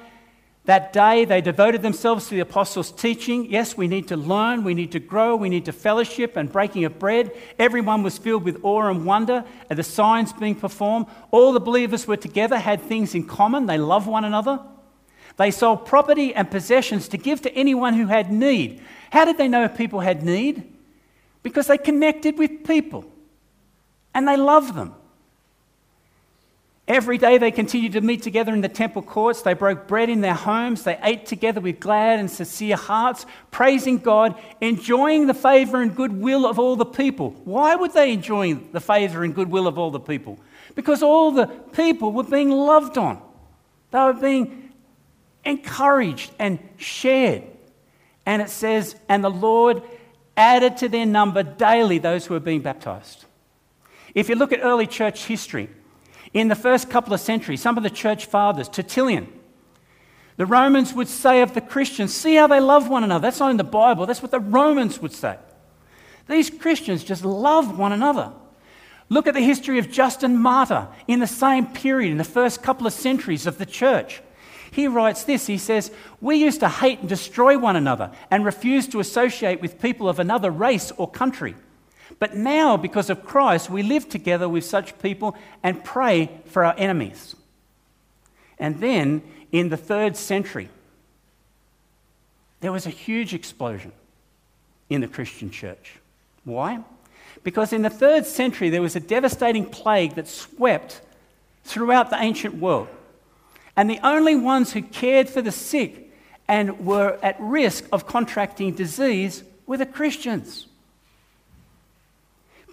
that 0.65 0.95
day, 0.95 1.27
they 1.27 1.43
devoted 1.43 1.83
themselves 1.83 2.29
to 2.29 2.37
the 2.37 2.41
apostles' 2.41 2.91
teaching. 2.91 3.51
Yes, 3.51 3.77
we 3.77 3.87
need 3.87 4.09
to 4.09 4.17
learn, 4.17 4.65
we 4.65 4.73
need 4.73 4.93
to 4.93 4.99
grow, 4.99 5.37
we 5.37 5.51
need 5.51 5.67
to 5.67 5.73
fellowship 5.73 6.37
and 6.39 6.51
breaking 6.51 6.87
of 6.87 6.99
bread. 6.99 7.33
Everyone 7.59 8.03
was 8.03 8.17
filled 8.17 8.45
with 8.45 8.61
awe 8.63 8.89
and 8.89 9.05
wonder 9.05 9.45
at 9.69 9.77
the 9.77 9.83
signs 9.83 10.33
being 10.33 10.55
performed. 10.55 11.05
All 11.31 11.53
the 11.53 11.61
believers 11.61 12.07
were 12.07 12.17
together, 12.17 12.57
had 12.57 12.81
things 12.81 13.15
in 13.15 13.27
common, 13.27 13.67
they 13.67 13.77
loved 13.77 14.07
one 14.07 14.25
another. 14.25 14.59
They 15.37 15.51
sold 15.51 15.85
property 15.85 16.35
and 16.35 16.51
possessions 16.51 17.09
to 17.09 17.19
give 17.19 17.43
to 17.43 17.55
anyone 17.55 17.93
who 17.93 18.07
had 18.07 18.33
need. 18.33 18.81
How 19.11 19.27
did 19.27 19.37
they 19.37 19.49
know 19.49 19.69
people 19.69 20.01
had 20.01 20.23
need? 20.23 20.75
because 21.45 21.69
they 21.69 21.79
connected 21.79 22.37
with 22.37 22.65
people 22.67 23.05
and 24.13 24.27
they 24.27 24.37
loved 24.37 24.75
them. 24.75 24.93
Every 26.87 27.17
day 27.17 27.39
they 27.39 27.51
continued 27.51 27.93
to 27.93 28.03
meet 28.03 28.23
together 28.23 28.53
in 28.53 28.61
the 28.61 28.69
temple 28.69 29.01
courts. 29.01 29.41
They 29.41 29.55
broke 29.55 29.89
bread 29.89 30.11
in 30.11 30.21
their 30.21 30.35
homes. 30.35 30.83
They 30.83 30.99
ate 31.03 31.25
together 31.25 31.61
with 31.61 31.81
glad 31.81 32.19
and 32.19 32.31
sincere 32.31 32.77
hearts, 32.77 33.25
praising 33.51 33.99
God, 33.99 34.39
enjoying 34.61 35.27
the 35.27 35.33
favor 35.33 35.81
and 35.81 35.97
goodwill 35.97 36.45
of 36.45 36.59
all 36.59 36.77
the 36.77 36.85
people. 36.85 37.31
Why 37.45 37.75
would 37.75 37.95
they 37.95 38.13
enjoy 38.13 38.55
the 38.55 38.81
favor 38.81 39.25
and 39.25 39.35
goodwill 39.35 39.67
of 39.67 39.79
all 39.79 39.91
the 39.91 40.01
people? 40.01 40.39
Because 40.75 41.03
all 41.03 41.31
the 41.31 41.47
people 41.47 42.13
were 42.13 42.23
being 42.23 42.51
loved 42.51 42.99
on, 42.99 43.23
they 43.91 44.01
were 44.01 44.13
being 44.13 44.71
encouraged 45.43 46.33
and 46.39 46.59
shared. 46.77 47.45
And 48.27 48.43
it 48.43 48.51
says, 48.51 48.95
and 49.09 49.25
the 49.25 49.31
Lord 49.31 49.83
added 50.37 50.77
to 50.79 50.91
their 50.91 51.07
number 51.07 51.43
daily 51.43 51.97
those 51.97 52.27
who 52.27 52.35
were 52.35 52.41
being 52.41 52.61
baptized. 52.61 53.25
If 54.15 54.29
you 54.29 54.35
look 54.35 54.53
at 54.53 54.61
early 54.63 54.87
church 54.87 55.25
history, 55.25 55.71
in 56.35 56.49
the 56.49 56.57
first 56.57 56.91
couple 56.91 57.15
of 57.15 57.21
centuries, 57.21 57.63
some 57.63 57.77
of 57.77 57.85
the 57.85 57.91
church 57.91 58.27
fathers, 58.27 58.69
Tertullian, 58.69 59.29
the 60.37 60.47
Romans 60.47 60.93
would 60.93 61.07
say 61.07 61.43
of 61.43 61.55
the 61.55 61.61
Christians, 61.61 62.13
see 62.13 62.35
how 62.35 62.49
they 62.49 62.59
love 62.59 62.89
one 62.89 63.05
another. 63.05 63.23
That's 63.23 63.39
not 63.39 63.53
in 63.53 63.57
the 63.57 63.65
Bible, 63.65 64.05
that's 64.05 64.21
what 64.21 64.33
the 64.33 64.41
Romans 64.41 65.01
would 65.01 65.13
say. 65.13 65.39
These 66.29 66.51
Christians 66.51 67.05
just 67.05 67.25
love 67.25 67.79
one 67.79 67.93
another. 67.93 68.33
Look 69.09 69.27
at 69.27 69.35
the 69.35 69.41
history 69.41 69.79
of 69.79 69.91
Justin 69.91 70.37
Martyr 70.37 70.89
in 71.07 71.21
the 71.21 71.27
same 71.27 71.67
period, 71.67 72.11
in 72.11 72.19
the 72.19 72.25
first 72.25 72.63
couple 72.63 72.87
of 72.87 72.93
centuries 72.93 73.47
of 73.47 73.59
the 73.59 73.67
church. 73.67 74.23
He 74.73 74.89
writes 74.89 75.23
this 75.23 75.47
He 75.47 75.59
says, 75.59 75.93
We 76.21 76.37
used 76.37 76.61
to 76.61 76.69
hate 76.69 77.01
and 77.01 77.09
destroy 77.09 77.57
one 77.59 77.77
another 77.77 78.11
and 78.31 78.45
refuse 78.45 78.89
to 78.89 79.01
associate 79.01 79.61
with 79.61 79.81
people 79.81 80.09
of 80.09 80.19
another 80.19 80.51
race 80.51 80.91
or 80.97 81.09
country. 81.09 81.55
But 82.19 82.37
now, 82.37 82.77
because 82.77 83.11
of 83.11 83.25
Christ, 83.25 83.71
we 83.71 83.83
live 83.83 84.09
together 84.09 84.49
with 84.49 84.65
such 84.65 84.99
people 84.99 85.37
and 85.63 85.85
pray 85.85 86.31
for 86.47 86.65
our 86.65 86.75
enemies. 86.77 87.35
And 88.59 88.81
then 88.81 89.23
in 89.53 89.69
the 89.69 89.77
third 89.77 90.17
century, 90.17 90.69
there 92.61 92.73
was 92.73 92.87
a 92.87 92.91
huge 92.91 93.35
explosion 93.35 93.93
in 94.89 95.01
the 95.01 95.09
Christian 95.09 95.51
church. 95.51 95.95
Why? 96.45 96.81
Because 97.43 97.73
in 97.73 97.83
the 97.83 97.91
third 97.91 98.27
century, 98.27 98.71
there 98.71 98.83
was 98.83 98.97
a 98.97 99.01
devastating 99.01 99.67
plague 99.67 100.15
that 100.15 100.29
swept 100.29 101.01
throughout 101.65 102.11
the 102.11 102.21
ancient 102.21 102.55
world. 102.55 102.89
And 103.77 103.91
the 103.91 104.01
only 104.07 104.37
ones 104.37 104.73
who 104.73 104.83
cared 104.83 105.29
for 105.29 105.43
the 105.43 105.53
sick 105.53 106.13
and 106.47 106.85
were 106.85 107.19
at 107.23 107.37
risk 107.41 107.87
of 107.93 108.07
contracting 108.07 108.75
disease 108.75 109.43
were 109.67 109.77
the 109.77 109.87
Christians. 109.87 110.67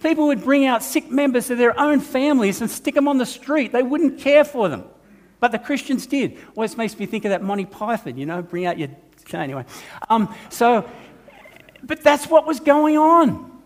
People 0.02 0.28
would 0.28 0.44
bring 0.44 0.66
out 0.66 0.84
sick 0.84 1.12
members 1.12 1.50
of 1.50 1.58
their 1.58 1.80
own 1.80 2.00
families 2.00 2.62
and 2.62 2.70
stick 2.70 2.96
them 2.96 3.08
on 3.08 3.18
the 3.18 3.26
street. 3.26 3.72
They 3.72 3.84
wouldn't 3.84 4.20
care 4.20 4.44
for 4.44 4.68
them. 4.68 4.84
But 5.40 5.52
the 5.52 5.60
Christians 5.60 6.08
did. 6.08 6.38
Always 6.56 6.78
makes 6.78 6.98
me 6.98 7.06
think 7.06 7.26
of 7.26 7.30
that 7.30 7.42
Monty 7.42 7.66
Python, 7.66 8.18
you 8.18 8.26
know, 8.26 8.42
bring 8.42 8.66
out 8.66 8.78
your. 8.78 8.90
Anyway. 9.34 9.64
Um, 10.10 10.36
so, 10.50 10.90
but 11.84 12.04
that's 12.04 12.28
what 12.28 12.46
was 12.46 12.60
going 12.60 12.98
on. 12.98 13.62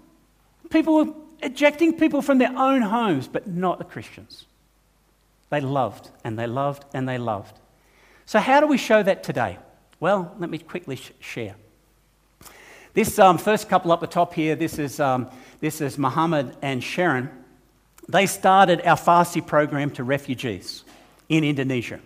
People 0.70 0.96
were 0.96 1.14
ejecting 1.42 1.98
people 1.98 2.22
from 2.22 2.38
their 2.38 2.56
own 2.56 2.82
homes, 2.82 3.28
but 3.28 3.48
not 3.48 3.80
the 3.80 3.84
Christians. 3.84 4.46
They 5.50 5.62
loved 5.62 6.12
and 6.24 6.38
they 6.38 6.46
loved 6.46 6.86
and 6.94 7.10
they 7.10 7.18
loved. 7.18 7.58
So, 8.26 8.40
how 8.40 8.60
do 8.60 8.68
we 8.68 8.78
show 8.78 9.02
that 9.02 9.24
today? 9.24 9.58
Well, 10.00 10.36
let 10.38 10.50
me 10.50 10.60
quickly 10.60 10.98
sh- 10.98 11.14
share. 11.20 11.56
This 12.96 13.20
um, 13.20 13.38
first 13.38 13.68
couple 13.68 13.92
up 13.92 14.00
the 14.00 14.08
top 14.08 14.34
here, 14.34 14.56
this 14.56 14.80
is, 14.80 15.02
um, 15.02 15.30
this 15.60 15.82
is 15.82 15.98
Muhammad 15.98 16.56
and 16.62 16.82
Sharon. 16.82 17.30
They 18.08 18.26
started 18.26 18.82
our 18.86 18.96
Farsi 18.96 19.46
program 19.46 19.92
to 19.92 20.06
refugees 20.06 20.86
in 21.28 21.44
Indonesia. 21.44 22.00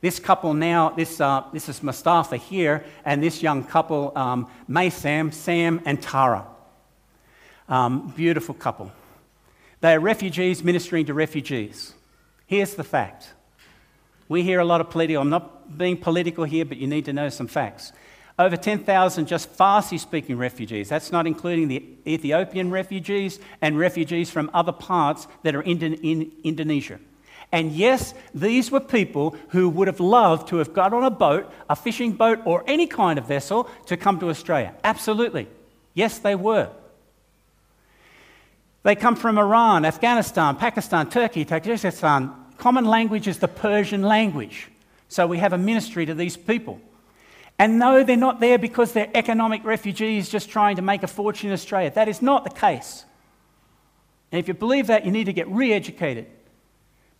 This 0.00 0.18
couple 0.18 0.54
now, 0.54 0.90
this, 0.90 1.20
uh, 1.20 1.44
this 1.52 1.68
is 1.68 1.84
Mustafa 1.84 2.36
here, 2.36 2.84
and 3.04 3.22
this 3.22 3.44
young 3.44 3.62
couple, 3.62 4.10
um, 4.16 4.50
Maysam, 4.68 5.32
Sam, 5.32 5.80
and 5.84 6.02
Tara. 6.02 6.44
Um, 7.68 8.12
beautiful 8.16 8.56
couple. 8.56 8.90
They 9.82 9.94
are 9.94 10.00
refugees 10.00 10.64
ministering 10.64 11.06
to 11.06 11.14
refugees. 11.14 11.94
Here's 12.44 12.74
the 12.74 12.82
fact. 12.82 13.34
We 14.28 14.42
hear 14.42 14.58
a 14.58 14.64
lot 14.64 14.80
of 14.80 14.90
political, 14.90 15.22
I'm 15.22 15.30
not 15.30 15.78
being 15.78 15.96
political 15.96 16.42
here, 16.42 16.64
but 16.64 16.78
you 16.78 16.88
need 16.88 17.04
to 17.04 17.12
know 17.12 17.28
some 17.28 17.46
facts. 17.46 17.92
Over 18.38 18.56
10,000 18.56 19.26
just 19.26 19.56
Farsi 19.56 19.98
speaking 19.98 20.38
refugees. 20.38 20.88
That's 20.88 21.10
not 21.10 21.26
including 21.26 21.66
the 21.68 21.82
Ethiopian 22.06 22.70
refugees 22.70 23.40
and 23.60 23.76
refugees 23.76 24.30
from 24.30 24.48
other 24.54 24.70
parts 24.70 25.26
that 25.42 25.56
are 25.56 25.62
in, 25.62 25.82
in 25.82 26.30
Indonesia. 26.44 27.00
And 27.50 27.72
yes, 27.72 28.14
these 28.34 28.70
were 28.70 28.80
people 28.80 29.34
who 29.48 29.68
would 29.70 29.88
have 29.88 30.00
loved 30.00 30.48
to 30.48 30.56
have 30.58 30.72
got 30.72 30.92
on 30.92 31.02
a 31.02 31.10
boat, 31.10 31.50
a 31.68 31.74
fishing 31.74 32.12
boat, 32.12 32.40
or 32.44 32.62
any 32.66 32.86
kind 32.86 33.18
of 33.18 33.26
vessel 33.26 33.68
to 33.86 33.96
come 33.96 34.20
to 34.20 34.28
Australia. 34.28 34.74
Absolutely. 34.84 35.48
Yes, 35.94 36.18
they 36.18 36.34
were. 36.34 36.70
They 38.84 38.94
come 38.94 39.16
from 39.16 39.38
Iran, 39.38 39.84
Afghanistan, 39.84 40.56
Pakistan, 40.56 41.10
Turkey, 41.10 41.44
Tajikistan. 41.44 42.32
Common 42.58 42.84
language 42.84 43.26
is 43.26 43.38
the 43.38 43.48
Persian 43.48 44.02
language. 44.02 44.68
So 45.08 45.26
we 45.26 45.38
have 45.38 45.52
a 45.52 45.58
ministry 45.58 46.06
to 46.06 46.14
these 46.14 46.36
people. 46.36 46.80
And 47.58 47.78
no, 47.78 48.04
they're 48.04 48.16
not 48.16 48.40
there 48.40 48.58
because 48.58 48.92
they're 48.92 49.10
economic 49.14 49.64
refugees 49.64 50.28
just 50.28 50.48
trying 50.48 50.76
to 50.76 50.82
make 50.82 51.02
a 51.02 51.08
fortune 51.08 51.48
in 51.48 51.54
Australia. 51.54 51.90
That 51.90 52.08
is 52.08 52.22
not 52.22 52.44
the 52.44 52.50
case. 52.50 53.04
And 54.30 54.38
if 54.38 54.46
you 54.46 54.54
believe 54.54 54.86
that, 54.86 55.04
you 55.04 55.10
need 55.10 55.24
to 55.24 55.32
get 55.32 55.48
re 55.48 55.72
educated. 55.72 56.26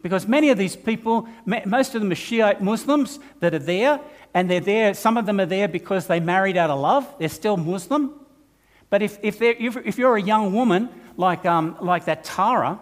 Because 0.00 0.28
many 0.28 0.50
of 0.50 0.58
these 0.58 0.76
people, 0.76 1.28
most 1.44 1.94
of 1.96 2.00
them 2.00 2.12
are 2.12 2.14
Shiite 2.14 2.62
Muslims 2.62 3.18
that 3.40 3.52
are 3.52 3.58
there, 3.58 4.00
and 4.32 4.48
they're 4.48 4.60
there, 4.60 4.94
some 4.94 5.16
of 5.16 5.26
them 5.26 5.40
are 5.40 5.46
there 5.46 5.66
because 5.66 6.06
they 6.06 6.20
married 6.20 6.56
out 6.56 6.70
of 6.70 6.78
love. 6.78 7.12
They're 7.18 7.28
still 7.28 7.56
Muslim. 7.56 8.14
But 8.90 9.02
if, 9.02 9.18
if, 9.22 9.42
if 9.42 9.98
you're 9.98 10.16
a 10.16 10.22
young 10.22 10.52
woman 10.52 10.88
like, 11.16 11.44
um, 11.44 11.76
like 11.80 12.04
that 12.04 12.22
Tara, 12.22 12.78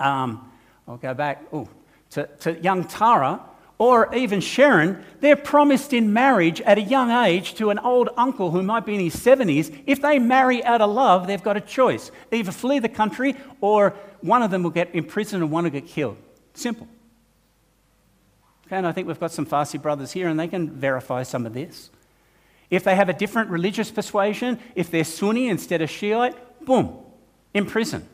um, 0.00 0.50
I'll 0.88 0.96
go 0.96 1.14
back 1.14 1.44
ooh, 1.54 1.68
to, 2.10 2.26
to 2.40 2.60
young 2.60 2.84
Tara, 2.84 3.40
or 3.78 4.14
even 4.14 4.40
Sharon, 4.40 5.04
they're 5.20 5.36
promised 5.36 5.92
in 5.92 6.12
marriage 6.12 6.60
at 6.62 6.78
a 6.78 6.82
young 6.82 7.10
age 7.10 7.54
to 7.54 7.70
an 7.70 7.78
old 7.78 8.08
uncle 8.16 8.50
who 8.50 8.62
might 8.62 8.86
be 8.86 8.94
in 8.94 9.00
his 9.00 9.16
70s. 9.16 9.76
If 9.86 10.00
they 10.00 10.18
marry 10.18 10.64
out 10.64 10.80
of 10.80 10.90
love, 10.90 11.26
they've 11.26 11.42
got 11.42 11.56
a 11.56 11.60
choice 11.60 12.10
either 12.32 12.52
flee 12.52 12.78
the 12.78 12.88
country 12.88 13.34
or 13.60 13.94
one 14.22 14.42
of 14.42 14.50
them 14.50 14.62
will 14.62 14.70
get 14.70 14.94
imprisoned 14.94 15.42
and 15.42 15.52
one 15.52 15.64
will 15.64 15.70
get 15.70 15.86
killed. 15.86 16.16
Simple. 16.54 16.88
Okay, 18.66 18.76
and 18.76 18.86
I 18.86 18.92
think 18.92 19.06
we've 19.06 19.20
got 19.20 19.30
some 19.30 19.46
Farsi 19.46 19.80
brothers 19.80 20.12
here 20.12 20.28
and 20.28 20.40
they 20.40 20.48
can 20.48 20.70
verify 20.70 21.22
some 21.22 21.44
of 21.46 21.52
this. 21.52 21.90
If 22.70 22.82
they 22.82 22.96
have 22.96 23.08
a 23.08 23.12
different 23.12 23.50
religious 23.50 23.90
persuasion, 23.90 24.58
if 24.74 24.90
they're 24.90 25.04
Sunni 25.04 25.48
instead 25.48 25.82
of 25.82 25.90
Shiite, 25.90 26.34
boom, 26.64 26.96
in 27.54 27.66
prison. 27.66 28.08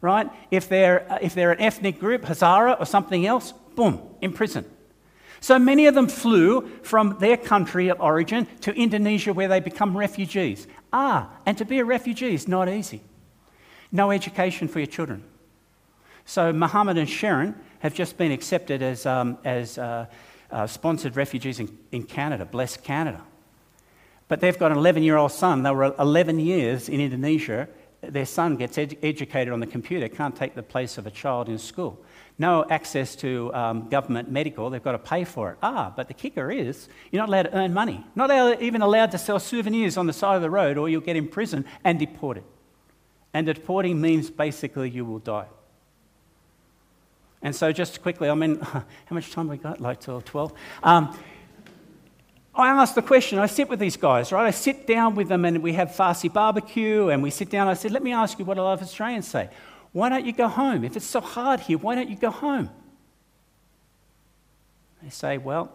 Right? 0.00 0.28
If 0.50 0.68
they're, 0.68 1.10
uh, 1.10 1.18
if 1.22 1.34
they're 1.34 1.52
an 1.52 1.60
ethnic 1.60 2.00
group, 2.00 2.22
Hazara 2.22 2.78
or 2.80 2.84
something 2.84 3.24
else, 3.24 3.54
boom, 3.74 4.00
in 4.20 4.32
prison. 4.32 4.64
So 5.42 5.58
many 5.58 5.86
of 5.86 5.94
them 5.94 6.06
flew 6.06 6.68
from 6.82 7.18
their 7.18 7.36
country 7.36 7.88
of 7.88 8.00
origin 8.00 8.46
to 8.60 8.72
Indonesia 8.74 9.32
where 9.32 9.48
they 9.48 9.58
become 9.58 9.96
refugees. 9.96 10.68
Ah, 10.92 11.30
and 11.44 11.58
to 11.58 11.64
be 11.64 11.80
a 11.80 11.84
refugee 11.84 12.32
is 12.32 12.46
not 12.46 12.68
easy. 12.68 13.02
No 13.90 14.12
education 14.12 14.68
for 14.68 14.78
your 14.78 14.86
children. 14.86 15.24
So 16.24 16.52
Muhammad 16.52 16.96
and 16.96 17.10
Sharon 17.10 17.56
have 17.80 17.92
just 17.92 18.16
been 18.16 18.30
accepted 18.30 18.82
as, 18.82 19.04
um, 19.04 19.36
as 19.44 19.78
uh, 19.78 20.06
uh, 20.52 20.68
sponsored 20.68 21.16
refugees 21.16 21.58
in, 21.58 21.76
in 21.90 22.04
Canada, 22.04 22.44
bless 22.44 22.76
Canada. 22.76 23.20
But 24.28 24.38
they've 24.40 24.56
got 24.56 24.70
an 24.70 24.78
11 24.78 25.02
year 25.02 25.16
old 25.16 25.32
son. 25.32 25.64
They 25.64 25.72
were 25.72 25.92
11 25.98 26.38
years 26.38 26.88
in 26.88 27.00
Indonesia. 27.00 27.68
Their 28.00 28.26
son 28.26 28.54
gets 28.54 28.78
ed- 28.78 28.96
educated 29.02 29.52
on 29.52 29.58
the 29.58 29.66
computer, 29.66 30.08
can't 30.08 30.36
take 30.36 30.54
the 30.54 30.62
place 30.62 30.98
of 30.98 31.06
a 31.08 31.10
child 31.10 31.48
in 31.48 31.58
school 31.58 32.04
no 32.42 32.66
access 32.68 33.14
to 33.16 33.54
um, 33.54 33.88
government 33.88 34.30
medical, 34.30 34.68
they've 34.68 34.82
got 34.82 34.92
to 34.92 34.98
pay 34.98 35.22
for 35.24 35.52
it. 35.52 35.58
Ah, 35.62 35.92
but 35.96 36.08
the 36.08 36.14
kicker 36.14 36.50
is 36.50 36.88
you're 37.10 37.22
not 37.22 37.28
allowed 37.28 37.44
to 37.44 37.56
earn 37.56 37.72
money, 37.72 38.04
not 38.16 38.60
even 38.60 38.82
allowed 38.82 39.12
to 39.12 39.18
sell 39.18 39.38
souvenirs 39.38 39.96
on 39.96 40.06
the 40.06 40.12
side 40.12 40.36
of 40.36 40.42
the 40.42 40.50
road, 40.50 40.76
or 40.76 40.88
you'll 40.88 41.00
get 41.00 41.16
imprisoned 41.16 41.64
and 41.84 41.98
deported. 41.98 42.42
And 43.32 43.46
deporting 43.46 44.00
means 44.00 44.28
basically 44.28 44.90
you 44.90 45.04
will 45.04 45.20
die. 45.20 45.46
And 47.40 47.54
so, 47.54 47.72
just 47.72 48.02
quickly, 48.02 48.28
I 48.28 48.34
mean, 48.34 48.60
how 48.60 48.84
much 49.10 49.30
time 49.30 49.48
we 49.48 49.56
got? 49.56 49.80
Like 49.80 50.00
till 50.00 50.20
12? 50.20 50.52
Um, 50.82 51.16
I 52.54 52.68
ask 52.68 52.94
the 52.94 53.02
question, 53.02 53.38
I 53.38 53.46
sit 53.46 53.68
with 53.68 53.78
these 53.78 53.96
guys, 53.96 54.30
right? 54.32 54.46
I 54.46 54.50
sit 54.50 54.86
down 54.86 55.14
with 55.14 55.28
them 55.28 55.44
and 55.44 55.62
we 55.62 55.72
have 55.72 55.88
Farsi 55.90 56.30
barbecue 56.30 57.08
and 57.08 57.22
we 57.22 57.30
sit 57.30 57.48
down. 57.48 57.66
I 57.68 57.74
said, 57.74 57.92
let 57.92 58.02
me 58.02 58.12
ask 58.12 58.38
you 58.38 58.44
what 58.44 58.58
a 58.58 58.62
lot 58.62 58.74
of 58.74 58.82
Australians 58.82 59.26
say. 59.26 59.48
Why 59.92 60.08
don't 60.08 60.24
you 60.24 60.32
go 60.32 60.48
home? 60.48 60.84
If 60.84 60.96
it's 60.96 61.06
so 61.06 61.20
hard 61.20 61.60
here, 61.60 61.78
why 61.78 61.94
don't 61.94 62.08
you 62.08 62.16
go 62.16 62.30
home? 62.30 62.70
They 65.02 65.10
say, 65.10 65.38
Well, 65.38 65.74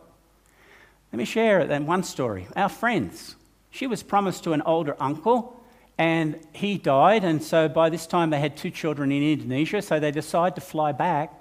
let 1.11 1.17
me 1.17 1.25
share 1.25 1.65
then 1.65 1.85
one 1.85 2.03
story. 2.03 2.47
Our 2.55 2.69
friends. 2.69 3.35
She 3.69 3.85
was 3.85 4.01
promised 4.01 4.43
to 4.45 4.53
an 4.53 4.61
older 4.63 4.95
uncle, 4.99 5.61
And 5.97 6.39
he 6.53 6.77
died, 6.77 7.23
and 7.23 7.43
so 7.43 7.67
by 7.69 7.89
this 7.89 8.07
time 8.07 8.29
they 8.31 8.39
had 8.39 8.57
two 8.57 8.71
children 8.71 9.11
in 9.11 9.21
Indonesia, 9.21 9.81
so 9.81 9.99
they 9.99 10.11
decide 10.11 10.55
to 10.55 10.61
fly 10.61 10.91
back 10.91 11.33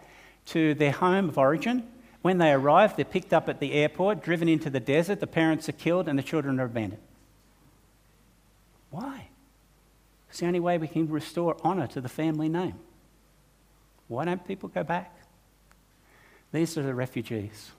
to 0.46 0.74
their 0.74 0.92
home 0.92 1.28
of 1.28 1.38
origin. 1.38 1.86
When 2.22 2.38
they 2.38 2.52
arrive, 2.52 2.96
they're 2.96 3.04
picked 3.04 3.32
up 3.32 3.48
at 3.48 3.60
the 3.60 3.72
airport, 3.72 4.22
driven 4.22 4.48
into 4.48 4.68
the 4.68 4.80
desert, 4.80 5.20
the 5.20 5.26
parents 5.26 5.68
are 5.68 5.72
killed, 5.72 6.08
and 6.08 6.18
the 6.18 6.22
children 6.22 6.58
are 6.58 6.64
abandoned. 6.64 7.02
Why? 8.90 9.28
It's 10.36 10.42
the 10.42 10.48
only 10.48 10.60
way 10.60 10.76
we 10.76 10.86
can 10.86 11.08
restore 11.08 11.56
honour 11.64 11.86
to 11.86 12.00
the 12.02 12.10
family 12.10 12.50
name. 12.50 12.74
Why 14.06 14.26
don't 14.26 14.46
people 14.46 14.68
go 14.68 14.84
back? 14.84 15.18
These 16.52 16.76
are 16.76 16.82
the 16.82 16.94
refugees. 16.94 17.70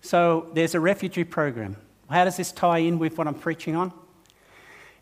So 0.00 0.48
there's 0.54 0.74
a 0.74 0.80
refugee 0.80 1.24
program. 1.24 1.76
How 2.08 2.24
does 2.24 2.38
this 2.38 2.52
tie 2.52 2.78
in 2.78 2.98
with 2.98 3.18
what 3.18 3.26
I'm 3.26 3.34
preaching 3.34 3.76
on? 3.76 3.92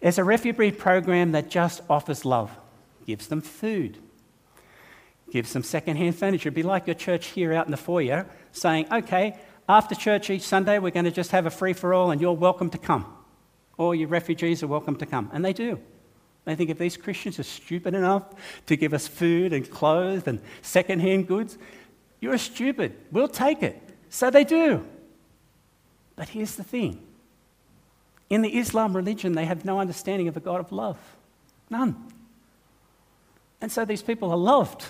It's 0.00 0.18
a 0.18 0.25
refugee 0.25 0.73
program 0.73 1.30
that 1.30 1.50
just 1.50 1.83
offers 1.88 2.25
love, 2.25 2.50
gives 3.06 3.28
them 3.28 3.42
food, 3.42 3.99
gives 5.30 5.52
them 5.52 5.62
second-hand 5.62 6.16
furniture. 6.16 6.49
It'd 6.49 6.56
be 6.56 6.64
like 6.64 6.88
your 6.88 6.94
church 6.94 7.26
here 7.26 7.52
out 7.52 7.66
in 7.66 7.71
the 7.71 7.76
foyer 7.76 8.26
saying, 8.50 8.92
okay, 8.92 9.38
after 9.68 9.94
church 9.94 10.30
each 10.30 10.42
Sunday, 10.42 10.80
we're 10.80 10.90
going 10.90 11.04
to 11.04 11.12
just 11.12 11.30
have 11.30 11.47
a 11.47 11.50
free 11.50 11.75
for 11.75 11.94
all 11.94 12.11
and 12.11 12.21
you're 12.21 12.33
welcome 12.33 12.71
to 12.71 12.78
come. 12.78 13.06
All 13.78 13.94
your 13.94 14.09
refugees 14.09 14.64
are 14.64 14.66
welcome 14.66 14.97
to 14.97 15.06
come. 15.06 15.30
And 15.33 15.44
they 15.44 15.52
do. 15.52 15.78
They 16.44 16.54
think 16.54 16.70
if 16.70 16.78
these 16.78 16.96
Christians 16.96 17.38
are 17.38 17.44
stupid 17.44 17.94
enough 17.94 18.24
to 18.66 18.76
give 18.76 18.92
us 18.92 19.06
food 19.06 19.52
and 19.52 19.68
clothes 19.70 20.26
and 20.26 20.40
second-hand 20.62 21.26
goods, 21.26 21.56
you're 22.20 22.38
stupid. 22.38 22.94
We'll 23.10 23.28
take 23.28 23.62
it. 23.62 23.80
So 24.10 24.30
they 24.30 24.44
do. 24.44 24.84
But 26.16 26.28
here's 26.28 26.56
the 26.56 26.64
thing 26.64 27.00
in 28.30 28.42
the 28.42 28.56
Islam 28.58 28.96
religion, 28.96 29.34
they 29.34 29.44
have 29.44 29.64
no 29.64 29.78
understanding 29.78 30.28
of 30.28 30.36
a 30.36 30.40
God 30.40 30.60
of 30.60 30.72
love. 30.72 30.98
None. 31.70 31.96
And 33.60 33.70
so 33.70 33.84
these 33.84 34.02
people 34.02 34.30
are 34.30 34.36
loved, 34.36 34.86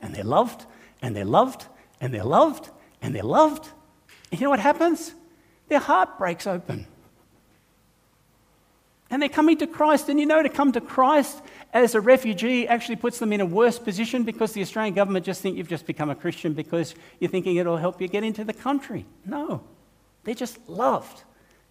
and 0.00 0.14
they're 0.14 0.24
loved, 0.24 0.66
and 1.00 1.14
they're 1.14 1.24
loved, 1.24 1.66
and 2.00 2.12
they're 2.12 2.24
loved, 2.24 2.70
and 3.00 3.14
they're 3.14 3.22
loved. 3.22 3.68
And 4.30 4.40
you 4.40 4.44
know 4.44 4.50
what 4.50 4.60
happens? 4.60 5.14
Their 5.68 5.78
heart 5.78 6.18
breaks 6.18 6.46
open. 6.46 6.86
And 9.10 9.22
they're 9.22 9.28
coming 9.28 9.56
to 9.58 9.66
Christ. 9.66 10.08
And 10.08 10.20
you 10.20 10.26
know, 10.26 10.42
to 10.42 10.48
come 10.48 10.72
to 10.72 10.80
Christ 10.80 11.40
as 11.72 11.94
a 11.94 12.00
refugee 12.00 12.68
actually 12.68 12.96
puts 12.96 13.18
them 13.18 13.32
in 13.32 13.40
a 13.40 13.46
worse 13.46 13.78
position 13.78 14.22
because 14.24 14.52
the 14.52 14.62
Australian 14.62 14.94
government 14.94 15.24
just 15.24 15.40
think 15.40 15.56
you've 15.56 15.68
just 15.68 15.86
become 15.86 16.10
a 16.10 16.14
Christian 16.14 16.52
because 16.52 16.94
you're 17.18 17.30
thinking 17.30 17.56
it'll 17.56 17.76
help 17.76 18.00
you 18.00 18.08
get 18.08 18.24
into 18.24 18.44
the 18.44 18.52
country. 18.52 19.06
No. 19.24 19.62
They're 20.24 20.34
just 20.34 20.58
loved. 20.68 21.22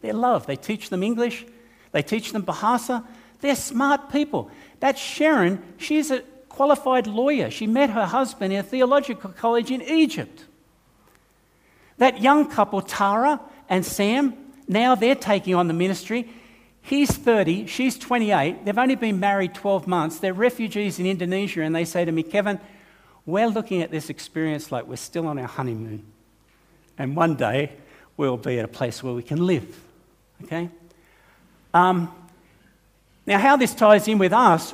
They're 0.01 0.13
loved. 0.13 0.47
They 0.47 0.55
teach 0.55 0.89
them 0.89 1.03
English, 1.03 1.45
they 1.91 2.01
teach 2.01 2.31
them 2.31 2.43
Bahasa. 2.43 3.05
They're 3.39 3.55
smart 3.55 4.11
people. 4.11 4.49
That 4.79 4.97
Sharon, 4.97 5.61
she's 5.77 6.09
a 6.09 6.21
qualified 6.49 7.05
lawyer. 7.05 7.51
She 7.51 7.67
met 7.67 7.91
her 7.91 8.05
husband 8.05 8.51
in 8.51 8.59
a 8.59 8.63
theological 8.63 9.29
college 9.29 9.69
in 9.69 9.83
Egypt. 9.83 10.45
That 11.99 12.19
young 12.19 12.49
couple, 12.49 12.81
Tara 12.81 13.39
and 13.69 13.85
Sam, 13.85 14.35
now 14.67 14.95
they're 14.95 15.15
taking 15.15 15.53
on 15.53 15.67
the 15.67 15.73
ministry. 15.73 16.29
He's 16.87 17.11
30, 17.11 17.65
she's 17.65 17.97
28. 17.97 18.63
They've 18.63 18.77
only 18.77 18.95
been 18.95 19.19
married 19.19 19.53
12 19.53 19.87
months. 19.87 20.19
They're 20.19 20.33
refugees 20.33 20.99
in 20.99 21.05
Indonesia, 21.05 21.61
and 21.61 21.75
they 21.75 21.83
say 21.83 22.05
to 22.05 22.11
me, 22.13 22.23
Kevin, 22.23 22.61
we're 23.25 23.49
looking 23.49 23.81
at 23.81 23.91
this 23.91 24.09
experience 24.09 24.71
like 24.71 24.87
we're 24.87 24.95
still 24.95 25.27
on 25.27 25.37
our 25.37 25.49
honeymoon. 25.49 26.05
And 26.97 27.13
one 27.13 27.35
day, 27.35 27.73
we'll 28.15 28.37
be 28.37 28.57
at 28.57 28.63
a 28.63 28.69
place 28.69 29.03
where 29.03 29.13
we 29.13 29.21
can 29.21 29.45
live. 29.45 29.77
Okay? 30.45 30.69
Um, 31.73 32.09
now, 33.25 33.37
how 33.37 33.57
this 33.57 33.75
ties 33.75 34.07
in 34.07 34.17
with 34.17 34.31
us, 34.31 34.73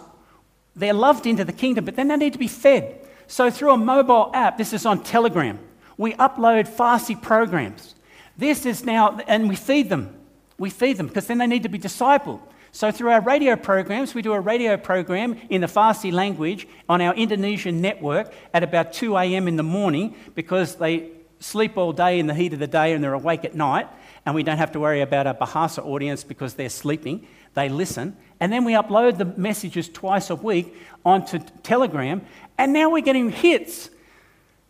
they're 0.76 0.94
loved 0.94 1.26
into 1.26 1.44
the 1.44 1.52
kingdom, 1.52 1.84
but 1.84 1.96
then 1.96 2.10
they 2.10 2.16
need 2.16 2.34
to 2.34 2.40
be 2.40 2.48
fed. 2.48 2.96
So, 3.26 3.50
through 3.50 3.72
a 3.72 3.78
mobile 3.78 4.30
app, 4.36 4.60
this 4.60 4.72
is 4.72 4.86
on 4.86 5.02
Telegram, 5.02 5.58
we 5.98 6.14
upload 6.14 6.68
Farsi 6.68 7.20
programs. 7.20 7.96
This 8.38 8.68
is 8.68 8.86
now, 8.86 9.18
and 9.26 9.50
we 9.50 9.56
feed 9.56 9.90
them. 9.90 10.16
We 10.64 10.70
feed 10.70 10.96
them 10.96 11.08
because 11.08 11.28
then 11.28 11.40
they 11.40 11.48
need 11.48 11.64
to 11.64 11.70
be 11.70 11.78
discipled. 11.78 12.40
So, 12.72 12.90
through 12.90 13.10
our 13.10 13.20
radio 13.20 13.58
programs, 13.58 14.16
we 14.16 14.22
do 14.22 14.32
a 14.32 14.40
radio 14.40 14.78
program 14.78 15.38
in 15.50 15.60
the 15.60 15.68
Farsi 15.68 16.10
language 16.10 16.70
on 16.88 17.02
our 17.02 17.14
Indonesian 17.16 17.82
network 17.82 18.32
at 18.54 18.64
about 18.64 18.94
2 18.94 19.18
a.m. 19.18 19.50
in 19.50 19.58
the 19.58 19.64
morning 19.64 20.16
because 20.36 20.76
they 20.76 21.10
sleep 21.42 21.76
all 21.76 21.92
day 21.92 22.18
in 22.18 22.28
the 22.28 22.34
heat 22.34 22.54
of 22.54 22.60
the 22.60 22.68
day 22.68 22.94
and 22.94 23.04
they're 23.04 23.14
awake 23.14 23.44
at 23.44 23.56
night, 23.56 23.90
and 24.26 24.36
we 24.36 24.42
don't 24.42 24.58
have 24.58 24.72
to 24.72 24.80
worry 24.80 25.02
about 25.02 25.28
our 25.28 25.34
Bahasa 25.34 25.84
audience 25.86 26.24
because 26.24 26.54
they're 26.54 26.70
sleeping. 26.70 27.28
They 27.56 27.68
listen, 27.68 28.16
and 28.40 28.54
then 28.54 28.64
we 28.64 28.72
upload 28.72 29.18
the 29.18 29.26
messages 29.26 29.90
twice 29.90 30.30
a 30.30 30.36
week 30.36 30.74
onto 31.04 31.40
Telegram, 31.64 32.22
and 32.58 32.72
now 32.72 32.90
we're 32.90 33.02
getting 33.02 33.32
hits. 33.32 33.90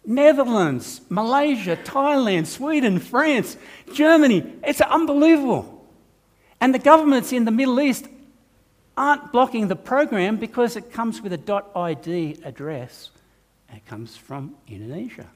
Netherlands, 0.07 1.01
Malaysia, 1.09 1.77
Thailand, 1.77 2.47
Sweden, 2.47 2.97
France, 2.97 3.57
Germany. 3.93 4.43
It's 4.63 4.81
unbelievable. 4.81 5.72
And 6.63 6.73
the 6.73 6.79
governments 6.79 7.33
in 7.33 7.43
the 7.43 7.51
Middle 7.51 7.81
East 7.81 8.07
aren't 8.95 9.33
blocking 9.33 9.67
the 9.67 9.75
program 9.75 10.37
because 10.37 10.77
it 10.77 10.93
comes 10.93 11.21
with 11.21 11.33
a 11.33 11.63
.id 11.75 12.39
address. 12.45 13.09
And 13.67 13.79
it 13.79 13.85
comes 13.85 14.15
from 14.15 14.55
Indonesia. 14.69 15.27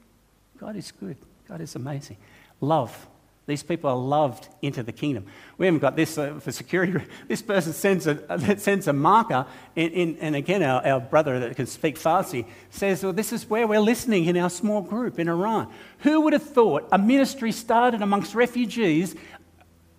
God 0.58 0.74
is 0.74 0.90
good. 0.90 1.18
God 1.46 1.60
is 1.60 1.74
amazing. 1.74 2.16
Love. 2.62 3.06
These 3.44 3.62
people 3.62 3.90
are 3.90 3.96
loved 3.96 4.48
into 4.62 4.82
the 4.82 4.92
kingdom. 4.92 5.26
We 5.58 5.66
haven't 5.66 5.80
got 5.80 5.96
this 5.96 6.16
uh, 6.16 6.40
for 6.40 6.50
security. 6.50 6.98
This 7.28 7.42
person 7.42 7.74
sends 7.74 8.06
a, 8.06 8.56
sends 8.58 8.88
a 8.88 8.94
marker, 8.94 9.44
in, 9.76 9.90
in, 9.90 10.16
and 10.20 10.34
again, 10.34 10.62
our, 10.62 10.86
our 10.86 11.00
brother 11.00 11.40
that 11.40 11.56
can 11.56 11.66
speak 11.66 11.98
Farsi 11.98 12.46
says, 12.70 13.02
Well, 13.02 13.12
this 13.12 13.34
is 13.34 13.48
where 13.50 13.66
we're 13.66 13.80
listening 13.80 14.24
in 14.24 14.38
our 14.38 14.50
small 14.50 14.80
group 14.80 15.18
in 15.18 15.28
Iran. 15.28 15.70
Who 16.00 16.22
would 16.22 16.32
have 16.32 16.42
thought 16.42 16.88
a 16.90 16.98
ministry 16.98 17.52
started 17.52 18.00
amongst 18.00 18.34
refugees 18.34 19.14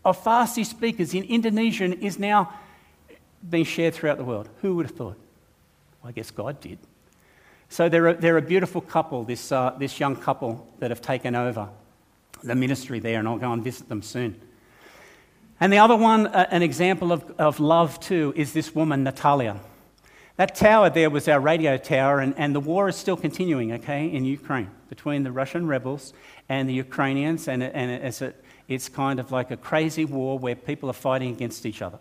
of 0.04 0.22
Farsi 0.24 0.66
speakers 0.66 1.14
in 1.14 1.24
Indonesian 1.24 1.94
is 1.94 2.20
now 2.20 2.54
being 3.48 3.66
shared 3.66 3.94
throughout 3.94 4.18
the 4.18 4.24
world? 4.24 4.50
Who 4.62 4.76
would 4.76 4.88
have 4.88 4.96
thought? 4.96 5.18
Well, 6.02 6.10
I 6.10 6.12
guess 6.12 6.32
God 6.32 6.60
did. 6.62 6.80
So 7.70 7.88
they're 7.88 8.08
a, 8.08 8.14
they're 8.16 8.38
a 8.38 8.42
beautiful 8.42 8.82
couple, 8.82 9.24
this, 9.24 9.52
uh, 9.52 9.76
this 9.78 10.00
young 10.00 10.16
couple 10.16 10.68
that 10.80 10.90
have 10.90 11.02
taken 11.02 11.36
over 11.36 11.70
the 12.44 12.56
ministry 12.56 13.00
there, 13.00 13.20
and 13.20 13.28
I'll 13.28 13.38
go 13.38 13.52
and 13.52 13.64
visit 13.64 13.90
them 13.90 14.02
soon. 14.02 14.40
And 15.60 15.72
the 15.72 15.78
other 15.78 15.96
one, 15.96 16.28
uh, 16.28 16.48
an 16.52 16.64
example 16.64 17.12
of, 17.12 17.30
of 17.38 17.60
love 17.60 18.00
too, 18.00 18.34
is 18.36 18.54
this 18.54 18.74
woman, 18.74 19.04
Natalia. 19.04 19.60
That 20.38 20.56
tower 20.56 20.90
there 20.90 21.10
was 21.10 21.28
our 21.28 21.40
radio 21.40 21.78
tower, 21.78 22.20
and, 22.20 22.34
and 22.38 22.56
the 22.56 22.62
war 22.62 22.88
is 22.88 22.96
still 22.96 23.18
continuing, 23.18 23.74
okay, 23.74 24.08
in 24.08 24.24
Ukraine 24.24 24.72
between 24.88 25.24
the 25.24 25.32
Russian 25.32 25.68
rebels 25.68 26.14
and 26.48 26.68
the 26.68 26.74
Ukrainians, 26.74 27.48
and, 27.48 27.62
and 27.62 27.92
it's, 27.92 28.22
a, 28.22 28.34
it's 28.70 28.88
kind 28.88 29.20
of 29.20 29.32
like 29.32 29.52
a 29.52 29.58
crazy 29.58 30.06
war 30.06 30.40
where 30.40 30.56
people 30.56 30.90
are 30.90 30.94
fighting 30.94 31.34
against 31.34 31.66
each 31.66 31.82
other 31.82 32.00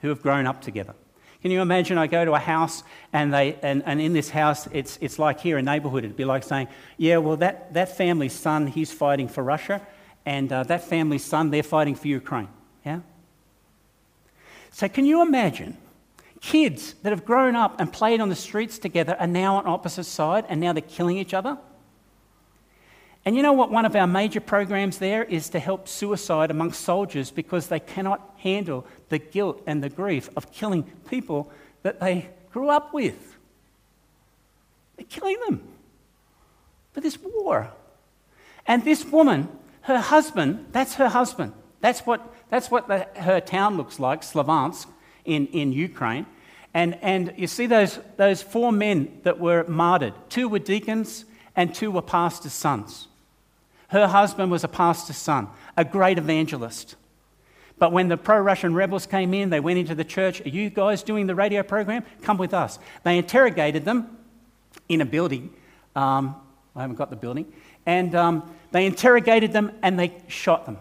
who 0.00 0.08
have 0.08 0.22
grown 0.22 0.46
up 0.46 0.62
together. 0.62 0.94
Can 1.42 1.50
you 1.50 1.60
imagine 1.60 1.98
I 1.98 2.06
go 2.06 2.24
to 2.24 2.32
a 2.32 2.40
house 2.40 2.82
and, 3.12 3.32
they, 3.32 3.56
and, 3.62 3.82
and 3.84 4.00
in 4.00 4.14
this 4.14 4.30
house, 4.30 4.66
it's, 4.72 4.98
it's 5.00 5.18
like 5.18 5.38
here, 5.38 5.58
a 5.58 5.62
neighborhood. 5.62 6.02
It'd 6.04 6.16
be 6.16 6.24
like 6.24 6.42
saying, 6.42 6.68
yeah, 6.96 7.18
well, 7.18 7.36
that, 7.36 7.74
that 7.74 7.96
family's 7.96 8.32
son, 8.32 8.66
he's 8.66 8.90
fighting 8.90 9.28
for 9.28 9.44
Russia, 9.44 9.86
and 10.24 10.52
uh, 10.52 10.64
that 10.64 10.84
family's 10.84 11.24
son, 11.24 11.50
they're 11.50 11.62
fighting 11.62 11.94
for 11.94 12.08
Ukraine. 12.08 12.48
Yeah? 12.84 13.00
So 14.72 14.88
can 14.88 15.04
you 15.04 15.22
imagine 15.22 15.76
kids 16.40 16.94
that 17.02 17.10
have 17.10 17.24
grown 17.24 17.54
up 17.54 17.78
and 17.80 17.92
played 17.92 18.20
on 18.20 18.28
the 18.28 18.34
streets 18.34 18.78
together 18.78 19.16
are 19.20 19.26
now 19.26 19.56
on 19.56 19.66
opposite 19.66 20.04
side 20.04 20.46
and 20.48 20.60
now 20.60 20.72
they're 20.72 20.82
killing 20.82 21.18
each 21.18 21.34
other? 21.34 21.58
And 23.26 23.34
you 23.34 23.42
know 23.42 23.52
what? 23.52 23.72
One 23.72 23.84
of 23.84 23.96
our 23.96 24.06
major 24.06 24.40
programs 24.40 24.98
there 24.98 25.24
is 25.24 25.48
to 25.48 25.58
help 25.58 25.88
suicide 25.88 26.52
amongst 26.52 26.82
soldiers 26.82 27.32
because 27.32 27.66
they 27.66 27.80
cannot 27.80 28.20
handle 28.38 28.86
the 29.08 29.18
guilt 29.18 29.60
and 29.66 29.82
the 29.82 29.88
grief 29.88 30.30
of 30.36 30.52
killing 30.52 30.84
people 31.10 31.50
that 31.82 31.98
they 31.98 32.30
grew 32.52 32.68
up 32.68 32.94
with. 32.94 33.36
They're 34.96 35.06
killing 35.06 35.38
them 35.48 35.60
for 36.92 37.00
this 37.00 37.18
war. 37.18 37.72
And 38.64 38.84
this 38.84 39.04
woman, 39.04 39.48
her 39.82 39.98
husband, 39.98 40.66
that's 40.70 40.94
her 40.94 41.08
husband. 41.08 41.52
That's 41.80 42.02
what, 42.02 42.32
that's 42.48 42.70
what 42.70 42.86
the, 42.86 43.08
her 43.16 43.40
town 43.40 43.76
looks 43.76 43.98
like, 43.98 44.22
Slavyansk, 44.22 44.86
in, 45.24 45.48
in 45.48 45.72
Ukraine. 45.72 46.26
And, 46.72 46.96
and 47.02 47.34
you 47.36 47.48
see 47.48 47.66
those, 47.66 47.98
those 48.18 48.40
four 48.40 48.70
men 48.70 49.20
that 49.24 49.40
were 49.40 49.64
martyred. 49.64 50.14
Two 50.28 50.48
were 50.48 50.60
deacons 50.60 51.24
and 51.56 51.74
two 51.74 51.90
were 51.90 52.02
pastors' 52.02 52.52
sons. 52.52 53.08
Her 53.88 54.06
husband 54.06 54.50
was 54.50 54.64
a 54.64 54.68
pastor's 54.68 55.16
son, 55.16 55.48
a 55.76 55.84
great 55.84 56.18
evangelist. 56.18 56.96
But 57.78 57.92
when 57.92 58.08
the 58.08 58.16
pro 58.16 58.38
Russian 58.38 58.74
rebels 58.74 59.06
came 59.06 59.34
in, 59.34 59.50
they 59.50 59.60
went 59.60 59.78
into 59.78 59.94
the 59.94 60.04
church. 60.04 60.40
Are 60.40 60.48
you 60.48 60.70
guys 60.70 61.02
doing 61.02 61.26
the 61.26 61.34
radio 61.34 61.62
program? 61.62 62.04
Come 62.22 62.38
with 62.38 62.54
us. 62.54 62.78
They 63.04 63.18
interrogated 63.18 63.84
them 63.84 64.16
in 64.88 65.00
a 65.00 65.04
building. 65.04 65.52
Um, 65.94 66.36
I 66.74 66.80
haven't 66.82 66.96
got 66.96 67.10
the 67.10 67.16
building. 67.16 67.52
And 67.84 68.14
um, 68.14 68.54
they 68.72 68.86
interrogated 68.86 69.52
them 69.52 69.72
and 69.82 69.98
they 69.98 70.14
shot 70.26 70.66
them. 70.66 70.78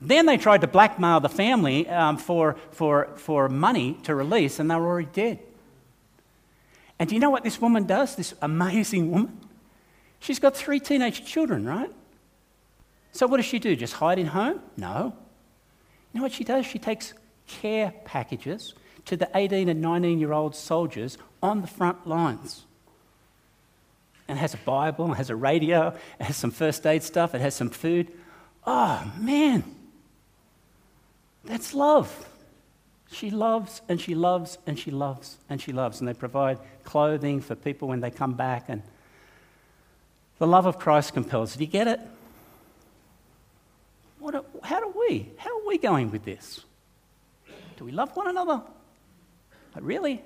Then 0.00 0.26
they 0.26 0.36
tried 0.36 0.60
to 0.60 0.66
blackmail 0.68 1.20
the 1.20 1.28
family 1.28 1.88
um, 1.88 2.18
for, 2.18 2.56
for, 2.70 3.08
for 3.16 3.48
money 3.48 3.98
to 4.04 4.14
release, 4.14 4.60
and 4.60 4.70
they 4.70 4.76
were 4.76 4.86
already 4.86 5.08
dead. 5.12 5.40
And 6.98 7.08
do 7.08 7.16
you 7.16 7.20
know 7.20 7.30
what 7.30 7.42
this 7.42 7.60
woman 7.60 7.84
does? 7.84 8.14
This 8.14 8.34
amazing 8.40 9.10
woman? 9.10 9.38
She's 10.20 10.38
got 10.38 10.56
three 10.56 10.78
teenage 10.78 11.24
children, 11.24 11.66
right? 11.66 11.90
So 13.18 13.26
what 13.26 13.38
does 13.38 13.46
she 13.46 13.58
do? 13.58 13.74
Just 13.74 13.94
hide 13.94 14.20
in 14.20 14.26
home? 14.26 14.60
No. 14.76 15.12
You 16.12 16.20
know 16.20 16.22
what 16.22 16.30
she 16.30 16.44
does? 16.44 16.64
She 16.64 16.78
takes 16.78 17.14
care 17.48 17.92
packages 18.04 18.74
to 19.06 19.16
the 19.16 19.28
18 19.34 19.68
and 19.68 19.80
19 19.80 20.20
year 20.20 20.32
old 20.32 20.54
soldiers 20.54 21.18
on 21.42 21.60
the 21.60 21.66
front 21.66 22.06
lines. 22.06 22.64
And 24.28 24.38
has 24.38 24.54
a 24.54 24.58
Bible, 24.58 25.14
has 25.14 25.30
a 25.30 25.34
radio, 25.34 25.96
has 26.20 26.36
some 26.36 26.52
first 26.52 26.86
aid 26.86 27.02
stuff, 27.02 27.34
it 27.34 27.40
has 27.40 27.56
some 27.56 27.70
food. 27.70 28.06
Oh, 28.64 29.12
man. 29.18 29.64
That's 31.44 31.74
love. 31.74 32.28
She 33.10 33.30
loves 33.32 33.82
and 33.88 34.00
she 34.00 34.14
loves 34.14 34.58
and 34.64 34.78
she 34.78 34.92
loves 34.92 35.38
and 35.50 35.60
she 35.60 35.72
loves. 35.72 35.98
And 35.98 36.06
they 36.06 36.14
provide 36.14 36.60
clothing 36.84 37.40
for 37.40 37.56
people 37.56 37.88
when 37.88 37.98
they 37.98 38.12
come 38.12 38.34
back. 38.34 38.66
And 38.68 38.84
the 40.38 40.46
love 40.46 40.66
of 40.66 40.78
Christ 40.78 41.14
compels. 41.14 41.56
Do 41.56 41.64
you 41.64 41.66
get 41.68 41.88
it? 41.88 42.00
How 44.62 44.80
do 44.80 44.92
we? 44.98 45.30
How 45.36 45.58
are 45.58 45.66
we 45.66 45.78
going 45.78 46.10
with 46.10 46.24
this? 46.24 46.64
Do 47.76 47.84
we 47.84 47.92
love 47.92 48.14
one 48.16 48.28
another? 48.28 48.62
Like, 49.74 49.84
really? 49.84 50.22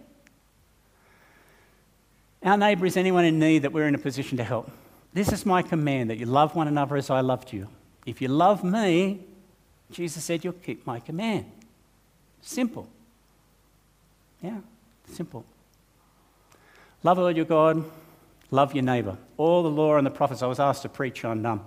Our 2.43 2.57
neighbour 2.57 2.87
is 2.87 2.97
anyone 2.97 3.25
in 3.25 3.39
need 3.39 3.61
that 3.63 3.73
we're 3.73 3.87
in 3.87 3.95
a 3.95 3.99
position 3.99 4.39
to 4.39 4.45
help. 4.45 4.71
This 5.13 5.31
is 5.31 5.45
my 5.45 5.63
command 5.63 6.11
that 6.11 6.19
you 6.19 6.27
love 6.27 6.55
one 6.55 6.67
another 6.67 6.97
as 6.97 7.11
I 7.11 7.21
loved 7.21 7.53
you. 7.53 7.69
If 8.07 8.21
you 8.23 8.29
love 8.29 8.65
me, 8.65 9.21
Jesus 9.91 10.25
said, 10.25 10.43
you'll 10.43 10.55
keep 10.55 10.87
my 10.87 10.99
command. 10.99 11.45
Simple. 12.41 12.89
Yeah, 14.43 14.59
simple. 15.13 15.45
Love 17.05 17.17
the 17.17 17.23
Lord 17.23 17.37
your 17.37 17.45
God, 17.45 17.85
love 18.51 18.75
your 18.75 18.85
neighbour. 18.85 19.17
All 19.37 19.63
the 19.63 19.71
law 19.71 19.97
and 19.97 20.07
the 20.07 20.11
prophets, 20.11 20.43
I 20.43 20.47
was 20.47 20.59
asked 20.59 20.83
to 20.83 20.89
preach 20.89 21.25
on 21.25 21.45
um, 21.45 21.65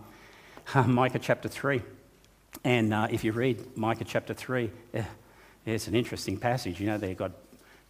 Micah 0.88 1.19
chapter 1.19 1.47
3. 1.47 1.82
And 2.63 2.93
uh, 2.93 3.07
if 3.11 3.23
you 3.23 3.31
read 3.31 3.77
Micah 3.77 4.03
chapter 4.03 4.33
3, 4.33 4.71
eh, 4.93 5.03
it's 5.65 5.87
an 5.87 5.95
interesting 5.95 6.37
passage. 6.37 6.79
You 6.79 6.87
know, 6.87 6.97
they've 6.97 7.17
got, 7.17 7.31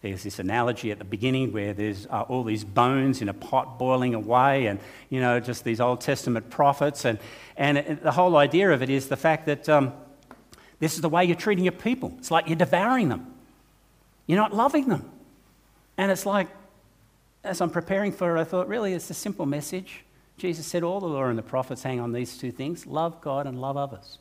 there's 0.02 0.22
this 0.22 0.38
analogy 0.38 0.90
at 0.90 0.98
the 0.98 1.04
beginning 1.04 1.52
where 1.52 1.72
there's 1.72 2.06
uh, 2.06 2.22
all 2.22 2.44
these 2.44 2.64
bones 2.64 3.22
in 3.22 3.28
a 3.28 3.34
pot 3.34 3.78
boiling 3.78 4.14
away, 4.14 4.66
and, 4.66 4.80
you 5.10 5.20
know, 5.20 5.40
just 5.40 5.64
these 5.64 5.80
Old 5.80 6.00
Testament 6.00 6.50
prophets. 6.50 7.04
And, 7.04 7.18
and 7.56 7.78
it, 7.78 8.02
the 8.02 8.12
whole 8.12 8.36
idea 8.36 8.70
of 8.70 8.82
it 8.82 8.90
is 8.90 9.08
the 9.08 9.16
fact 9.16 9.46
that 9.46 9.68
um, 9.68 9.92
this 10.78 10.94
is 10.94 11.00
the 11.00 11.08
way 11.08 11.24
you're 11.24 11.36
treating 11.36 11.64
your 11.64 11.72
people. 11.72 12.14
It's 12.18 12.30
like 12.30 12.48
you're 12.48 12.56
devouring 12.56 13.08
them, 13.08 13.32
you're 14.26 14.38
not 14.38 14.54
loving 14.54 14.88
them. 14.88 15.10
And 15.98 16.10
it's 16.10 16.26
like, 16.26 16.48
as 17.42 17.60
I'm 17.60 17.70
preparing 17.70 18.12
for 18.12 18.36
it, 18.36 18.40
I 18.40 18.44
thought, 18.44 18.68
really, 18.68 18.92
it's 18.92 19.08
a 19.08 19.14
simple 19.14 19.46
message. 19.46 20.04
Jesus 20.36 20.66
said 20.66 20.82
all 20.82 21.00
the 21.00 21.06
law 21.06 21.24
and 21.24 21.38
the 21.38 21.42
prophets 21.42 21.82
hang 21.82 22.00
on 22.00 22.12
these 22.12 22.36
two 22.36 22.52
things 22.52 22.86
love 22.86 23.20
God 23.20 23.46
and 23.46 23.60
love 23.60 23.76
others. 23.76 24.18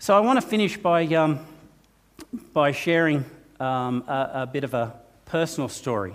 So 0.00 0.16
I 0.16 0.20
want 0.20 0.40
to 0.40 0.46
finish 0.46 0.76
by, 0.76 1.06
um, 1.06 1.40
by 2.52 2.70
sharing 2.70 3.24
um, 3.58 4.04
a, 4.06 4.30
a 4.34 4.46
bit 4.46 4.62
of 4.62 4.72
a 4.72 4.94
personal 5.24 5.68
story. 5.68 6.14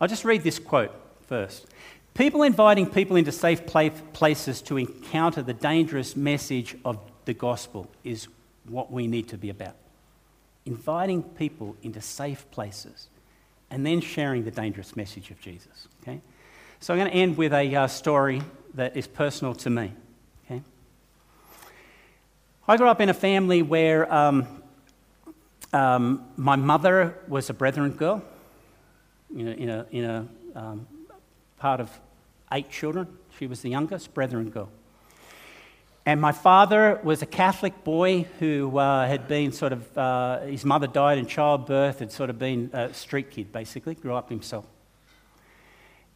I'll 0.00 0.06
just 0.06 0.24
read 0.24 0.44
this 0.44 0.60
quote 0.60 0.92
first. 1.26 1.66
People 2.14 2.42
inviting 2.42 2.86
people 2.86 3.16
into 3.16 3.32
safe 3.32 3.66
places 3.66 4.62
to 4.62 4.76
encounter 4.76 5.42
the 5.42 5.52
dangerous 5.52 6.16
message 6.16 6.76
of 6.84 6.98
the 7.24 7.34
gospel 7.34 7.90
is 8.04 8.28
what 8.68 8.92
we 8.92 9.08
need 9.08 9.28
to 9.28 9.36
be 9.36 9.50
about. 9.50 9.74
Inviting 10.64 11.22
people 11.22 11.76
into 11.82 12.00
safe 12.00 12.48
places 12.52 13.08
and 13.70 13.84
then 13.84 14.00
sharing 14.00 14.44
the 14.44 14.50
dangerous 14.52 14.94
message 14.94 15.30
of 15.30 15.40
Jesus. 15.40 15.88
Okay? 16.02 16.20
So 16.78 16.94
I'm 16.94 17.00
going 17.00 17.10
to 17.10 17.16
end 17.16 17.36
with 17.36 17.52
a 17.52 17.74
uh, 17.74 17.86
story 17.88 18.42
that 18.74 18.96
is 18.96 19.08
personal 19.08 19.54
to 19.56 19.70
me. 19.70 19.92
I 22.70 22.76
grew 22.76 22.88
up 22.88 23.00
in 23.00 23.08
a 23.08 23.14
family 23.14 23.62
where 23.62 24.12
um, 24.12 24.46
um, 25.72 26.26
my 26.36 26.54
mother 26.54 27.16
was 27.26 27.48
a 27.48 27.54
Brethren 27.54 27.92
girl 27.92 28.22
in 29.34 29.48
a, 29.48 29.50
in 29.52 29.68
a, 29.70 29.86
in 29.90 30.04
a 30.04 30.28
um, 30.54 30.86
part 31.58 31.80
of 31.80 31.90
eight 32.52 32.68
children. 32.68 33.08
She 33.38 33.46
was 33.46 33.62
the 33.62 33.70
youngest, 33.70 34.12
Brethren 34.12 34.50
girl. 34.50 34.68
And 36.04 36.20
my 36.20 36.32
father 36.32 37.00
was 37.02 37.22
a 37.22 37.26
Catholic 37.26 37.84
boy 37.84 38.26
who 38.38 38.76
uh, 38.76 39.06
had 39.06 39.28
been 39.28 39.50
sort 39.52 39.72
of, 39.72 39.96
uh, 39.96 40.40
his 40.40 40.66
mother 40.66 40.86
died 40.86 41.16
in 41.16 41.24
childbirth, 41.24 42.00
had 42.00 42.12
sort 42.12 42.28
of 42.28 42.38
been 42.38 42.68
a 42.74 42.92
street 42.92 43.30
kid 43.30 43.50
basically, 43.50 43.94
grew 43.94 44.14
up 44.14 44.28
himself. 44.28 44.66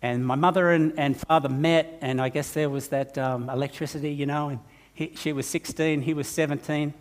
And 0.02 0.26
my 0.26 0.34
mother 0.34 0.70
and, 0.70 0.92
and 0.98 1.16
father 1.16 1.48
met, 1.48 1.96
and 2.02 2.20
I 2.20 2.28
guess 2.28 2.52
there 2.52 2.68
was 2.68 2.88
that 2.88 3.16
um, 3.16 3.48
electricity, 3.48 4.12
you 4.12 4.26
know, 4.26 4.50
and 4.50 4.58
he, 4.94 5.12
she 5.14 5.32
was 5.32 5.46
16, 5.46 6.02
he 6.02 6.14
was 6.14 6.28
17. 6.28 6.92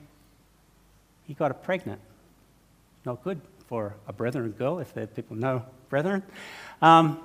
He 1.27 1.33
got 1.33 1.49
her 1.49 1.55
pregnant. 1.55 2.01
Not 3.05 3.23
good 3.23 3.41
for 3.67 3.95
a 4.07 4.13
brethren 4.13 4.51
girl, 4.51 4.79
if 4.79 4.93
people 5.15 5.35
know 5.35 5.63
brethren. 5.89 6.23
Um, 6.81 7.19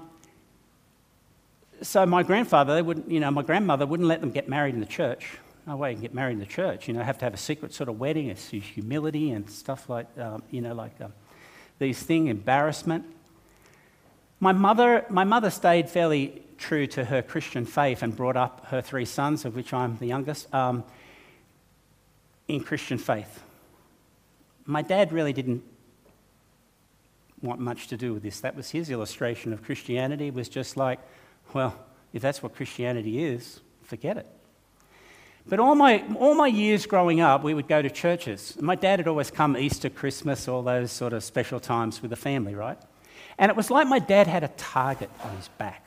so 1.83 2.07
my 2.07 2.23
grandfather, 2.23 2.75
they 2.75 2.83
wouldn't, 2.83 3.11
you 3.11 3.21
know, 3.21 3.31
my 3.31 3.43
grandmother 3.43 3.87
wouldn't 3.87 4.09
let 4.09 4.21
them 4.21 4.31
get 4.31 4.49
married 4.49 4.75
in 4.75 4.81
the 4.81 4.87
church. 4.87 5.39
No 5.67 5.77
way 5.77 5.91
you 5.91 5.97
can 5.97 6.03
get 6.03 6.15
married 6.15 6.35
in 6.35 6.39
the 6.39 6.47
church. 6.47 6.89
You 6.89 6.95
know, 6.95 7.03
have 7.03 7.19
to 7.19 7.25
have 7.25 7.35
a 7.35 7.39
secret 7.39 7.75
sort 7.75 7.89
of 7.89 7.99
wedding. 7.99 8.29
It's 8.29 8.49
humility 8.49 9.33
and 9.33 9.51
stuff 9.51 9.89
like, 9.89 10.07
um, 10.19 10.43
you 10.51 10.61
know, 10.61 10.75
like 10.75 10.99
um, 11.01 11.13
these 11.79 12.01
things, 12.03 12.31
embarrassment. 12.31 13.05
My 14.39 14.53
mother, 14.53 15.05
my 15.11 15.25
mother 15.25 15.51
stayed 15.51 15.91
fairly 15.91 16.43
true 16.59 16.87
to 16.89 17.05
her 17.07 17.23
Christian 17.23 17.65
faith 17.67 18.03
and 18.03 18.15
brought 18.15 18.37
up 18.37 18.67
her 18.67 18.81
three 18.81 19.05
sons, 19.05 19.45
of 19.45 19.57
which 19.57 19.73
I'm 19.73 19.97
the 19.99 20.07
youngest, 20.07 20.53
um, 20.55 20.85
in 22.49 22.61
Christian 22.61 22.99
faith. 22.99 23.43
My 24.65 24.83
dad 24.83 25.13
really 25.13 25.33
didn't 25.33 25.63
want 27.43 27.61
much 27.61 27.89
to 27.89 27.97
do 27.97 28.15
with 28.15 28.23
this. 28.23 28.41
That 28.41 28.57
was 28.57 28.71
his 28.71 28.91
illustration 28.91 29.53
of 29.53 29.63
Christianity, 29.63 30.31
was 30.31 30.49
just 30.49 30.77
like, 30.77 30.99
well, 31.53 31.79
if 32.13 32.23
that's 32.23 32.43
what 32.43 32.55
Christianity 32.55 33.23
is, 33.23 33.61
forget 33.83 34.17
it. 34.17 34.27
But 35.49 35.61
all 35.61 35.77
my, 35.77 36.03
all 36.19 36.35
my 36.35 36.49
years 36.49 36.87
growing 36.87 37.21
up, 37.21 37.45
we 37.45 37.55
would 37.55 37.69
go 37.69 37.81
to 37.81 37.89
churches. 37.89 38.57
My 38.61 38.75
dad 38.75 38.99
had 38.99 39.07
always 39.07 39.31
come 39.31 39.57
Easter, 39.57 39.89
Christmas, 39.89 40.49
all 40.49 40.63
those 40.63 40.91
sort 40.91 41.13
of 41.13 41.23
special 41.23 41.61
times 41.61 42.03
with 42.03 42.11
the 42.11 42.17
family, 42.17 42.57
right? 42.57 42.79
And 43.39 43.51
it 43.51 43.57
was 43.57 43.71
like 43.71 43.87
my 43.87 44.01
dad 44.01 44.27
had 44.27 44.43
a 44.43 44.49
target 44.49 45.11
on 45.23 45.37
his 45.37 45.49
back. 45.57 45.86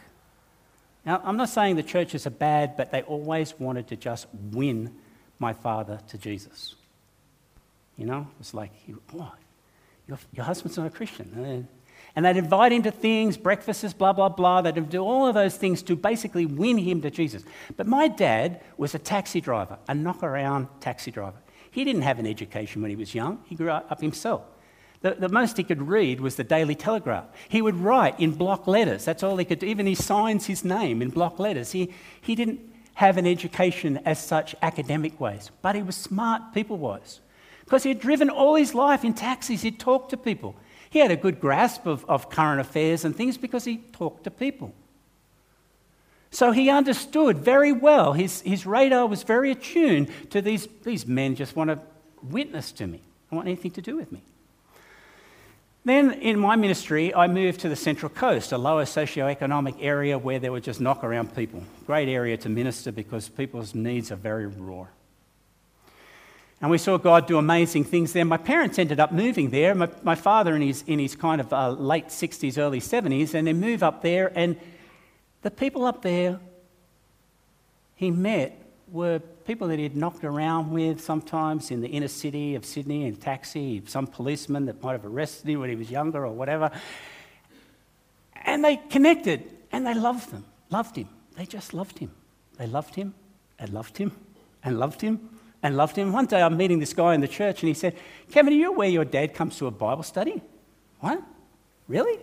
Now, 1.10 1.24
I'm 1.24 1.38
not 1.38 1.50
saying 1.50 1.76
the 1.76 1.82
churches 1.82 2.28
are 2.28 2.30
bad, 2.30 2.78
but 2.78 2.92
they 2.92 3.02
always 3.02 3.60
wanted 3.60 3.88
to 3.88 3.96
just 3.96 4.28
win 4.52 4.94
my 5.40 5.54
father 5.54 6.00
to 6.10 6.20
Jesus. 6.20 6.76
You 7.98 8.06
know, 8.06 8.28
it's 8.40 8.54
like, 8.54 8.70
what? 9.12 9.34
Oh, 9.34 9.36
your, 10.08 10.20
your 10.34 10.46
husband's 10.46 10.78
not 10.78 10.86
a 10.86 10.92
Christian. 10.92 11.68
And 12.16 12.26
they'd 12.26 12.38
invite 12.38 12.72
him 12.74 12.84
to 12.84 12.92
things, 12.92 13.38
breakfasts, 13.38 13.92
blah, 13.92 14.14
blah, 14.14 14.30
blah. 14.30 14.62
They'd 14.62 14.88
do 14.88 15.00
all 15.00 15.26
of 15.26 15.34
those 15.34 15.58
things 15.58 15.82
to 15.82 15.96
basically 15.96 16.46
win 16.46 16.78
him 16.78 17.02
to 17.02 17.10
Jesus. 17.10 17.44
But 17.76 17.88
my 17.88 18.08
dad 18.08 18.62
was 18.78 18.94
a 18.94 19.00
taxi 19.00 19.42
driver, 19.42 19.80
a 19.88 19.96
knock 19.96 20.22
around 20.22 20.68
taxi 20.80 21.10
driver. 21.10 21.38
He 21.72 21.86
didn't 21.86 22.04
have 22.04 22.20
an 22.20 22.28
education 22.28 22.84
when 22.84 22.92
he 22.92 22.96
was 22.96 23.16
young, 23.16 23.44
he 23.48 23.56
grew 23.56 23.72
up 23.72 24.00
himself. 24.00 24.44
The, 25.02 25.12
the, 25.12 25.30
most 25.30 25.56
he 25.56 25.64
could 25.64 25.88
read 25.88 26.20
was 26.20 26.36
the 26.36 26.44
Daily 26.44 26.76
Telegraph. 26.76 27.26
He 27.48 27.62
would 27.62 27.78
write 27.78 28.20
in 28.20 28.32
block 28.32 28.68
letters. 28.68 29.06
That's 29.06 29.24
all 29.24 29.38
he 29.38 29.46
could 29.46 29.60
do. 29.60 29.66
Even 29.66 29.86
he 29.86 29.96
signs 29.96 30.46
his 30.48 30.66
name 30.66 31.02
in 31.02 31.10
block 31.10 31.40
letters. 31.40 31.72
He, 31.72 31.94
he 32.20 32.36
didn't 32.36 32.60
have 32.96 33.18
an 33.18 33.26
education 33.26 33.98
as 34.06 34.22
such 34.22 34.56
academic 34.62 35.18
ways, 35.20 35.52
but 35.62 35.74
he 35.74 35.82
was 35.82 35.96
smart 35.96 36.54
people 36.54 36.78
wise. 36.78 37.22
Because 37.64 37.84
he 37.84 37.90
had 37.90 38.02
driven 38.02 38.30
all 38.30 38.56
his 38.56 38.76
life 38.76 39.06
in 39.06 39.14
taxis, 39.14 39.62
he'd 39.62 39.80
talked 39.80 40.10
to 40.10 40.18
people. 40.18 40.56
He 40.90 41.00
had 41.00 41.12
a 41.12 41.16
good 41.16 41.40
grasp 41.40 41.86
of, 41.86 42.04
of 42.10 42.30
current 42.30 42.60
affairs 42.60 43.06
and 43.06 43.16
things 43.16 43.38
because 43.38 43.64
he 43.64 43.78
talked 43.94 44.26
to 44.26 44.32
people. 44.32 44.74
So 46.32 46.52
he 46.52 46.70
understood 46.70 47.38
very 47.38 47.72
well. 47.72 48.14
His, 48.14 48.42
his 48.42 48.66
radar 48.66 49.08
was 49.08 49.24
very 49.24 49.52
attuned 49.52 50.10
to 50.32 50.42
these, 50.42 50.68
these 50.84 51.08
men 51.08 51.36
just 51.36 51.56
want 51.56 51.70
to 51.70 51.80
witness 52.22 52.72
to 52.74 52.88
me, 52.88 53.02
don't 53.30 53.38
want 53.38 53.48
anything 53.48 53.72
to 53.72 53.82
do 53.82 53.96
with 53.96 54.12
me. 54.12 54.22
Then 55.86 56.12
in 56.12 56.38
my 56.38 56.56
ministry, 56.56 57.14
I 57.14 57.28
moved 57.28 57.62
to 57.62 57.70
the 57.70 57.76
Central 57.76 58.10
Coast, 58.10 58.52
a 58.52 58.58
lower 58.58 58.84
socioeconomic 58.84 59.78
area 59.80 60.18
where 60.18 60.38
there 60.38 60.52
were 60.52 60.60
just 60.60 60.82
knock 60.82 61.04
around 61.04 61.36
people. 61.36 61.64
Great 61.86 62.10
area 62.10 62.38
to 62.38 62.50
minister 62.50 62.92
because 62.92 63.30
people's 63.30 63.74
needs 63.74 64.12
are 64.12 64.18
very 64.18 64.46
raw. 64.46 64.88
And 66.62 66.70
we 66.70 66.78
saw 66.78 66.98
God 66.98 67.26
do 67.26 67.38
amazing 67.38 67.86
things 67.86 68.12
there. 68.12 68.26
My 68.26 68.38
parents 68.38 68.78
ended 68.78 69.00
up 69.00 69.14
moving 69.14 69.50
there. 69.50 69.74
My, 69.74 69.90
my 70.04 70.16
father 70.16 70.56
in 70.56 70.62
his, 70.62 70.84
in 70.88 71.00
his 71.00 71.16
kind 71.16 71.40
of 71.40 71.54
uh, 71.54 71.70
late 71.70 72.08
60s, 72.08 72.58
early 72.58 72.82
70s, 72.82 73.34
and 73.34 73.48
they 73.48 73.54
move 73.54 73.82
up 73.82 74.02
there. 74.02 74.32
And 74.36 74.58
the 75.42 75.52
people 75.52 75.86
up 75.86 76.02
there 76.02 76.40
he 78.00 78.12
met 78.12 78.58
were 78.92 79.20
people 79.20 79.68
that 79.68 79.80
he'd 79.80 79.96
knocked 79.96 80.24
around 80.24 80.72
with 80.72 81.02
sometimes 81.02 81.72
in 81.72 81.82
the 81.82 81.88
inner 81.88 82.08
city 82.08 82.56
of 82.56 82.66
Sydney 82.66 83.06
in 83.06 83.16
taxi, 83.16 83.82
some 83.86 84.08
policeman 84.08 84.66
that 84.66 84.82
might 84.82 84.94
have 84.94 85.06
arrested 85.06 85.50
him 85.50 85.60
when 85.60 85.70
he 85.70 85.76
was 85.76 85.90
younger 85.90 86.26
or 86.26 86.34
whatever. 86.34 86.72
And 88.46 88.64
they 88.64 88.78
connected 88.78 89.44
and 89.72 89.86
they 89.86 89.94
loved 89.94 90.32
them, 90.32 90.46
loved 90.70 90.96
him. 90.96 91.10
They 91.36 91.46
just 91.46 91.74
loved 91.74 92.00
him. 92.00 92.12
They 92.58 92.68
loved 92.68 92.96
him 92.96 93.14
and 93.58 93.72
loved 93.72 93.98
him 93.98 94.12
and 94.64 94.80
loved 94.80 95.02
him 95.02 95.30
and 95.64 95.78
loved 95.78 95.96
him. 95.96 96.12
One 96.12 96.26
day 96.26 96.42
I'm 96.42 96.58
meeting 96.58 96.80
this 96.80 96.94
guy 96.94 97.14
in 97.14 97.22
the 97.22 97.28
church 97.28 97.62
and 97.62 97.68
he 97.68 97.74
said, 97.74 97.96
Kevin, 98.32 98.54
are 98.54 98.56
you 98.56 98.70
aware 98.70 98.90
your 98.90 99.06
dad 99.06 99.34
comes 99.34 99.58
to 99.58 99.68
a 99.68 99.72
Bible 99.72 100.04
study? 100.04 100.42
What? 101.00 101.22
Really? 101.88 102.20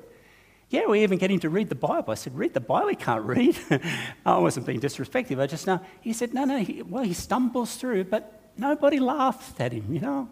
Yeah, 0.68 0.86
we 0.86 1.02
even 1.02 1.18
get 1.18 1.30
him 1.30 1.38
to 1.40 1.48
read 1.48 1.68
the 1.68 1.76
Bible. 1.76 2.10
I 2.10 2.14
said, 2.14 2.36
Read 2.36 2.54
the 2.54 2.60
Bible? 2.60 2.88
He 2.88 2.96
can't 2.96 3.24
read. 3.24 3.56
I 4.26 4.38
wasn't 4.38 4.66
being 4.66 4.80
disrespectful. 4.80 5.40
I 5.40 5.46
just 5.46 5.66
know. 5.66 5.80
He 6.00 6.12
said, 6.12 6.34
No, 6.34 6.44
no. 6.44 6.58
He, 6.58 6.82
well, 6.82 7.04
he 7.04 7.12
stumbles 7.12 7.76
through, 7.76 8.04
but 8.04 8.40
nobody 8.56 8.98
laughed 8.98 9.60
at 9.60 9.72
him, 9.72 9.92
you 9.92 10.00
know? 10.00 10.28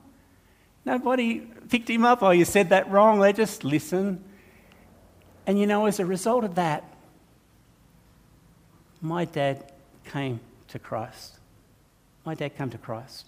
Nobody 0.84 1.40
picked 1.68 1.88
him 1.88 2.04
up. 2.04 2.22
Oh, 2.22 2.30
you 2.30 2.44
said 2.44 2.70
that 2.70 2.90
wrong. 2.90 3.20
They 3.20 3.32
just 3.32 3.64
listen. 3.64 4.22
And 5.46 5.58
you 5.58 5.66
know, 5.66 5.86
as 5.86 6.00
a 6.00 6.06
result 6.06 6.44
of 6.44 6.56
that, 6.56 6.84
my 9.00 9.24
dad 9.24 9.72
came 10.06 10.40
to 10.68 10.78
Christ. 10.78 11.38
My 12.24 12.34
dad 12.34 12.56
came 12.56 12.70
to 12.70 12.78
Christ. 12.78 13.26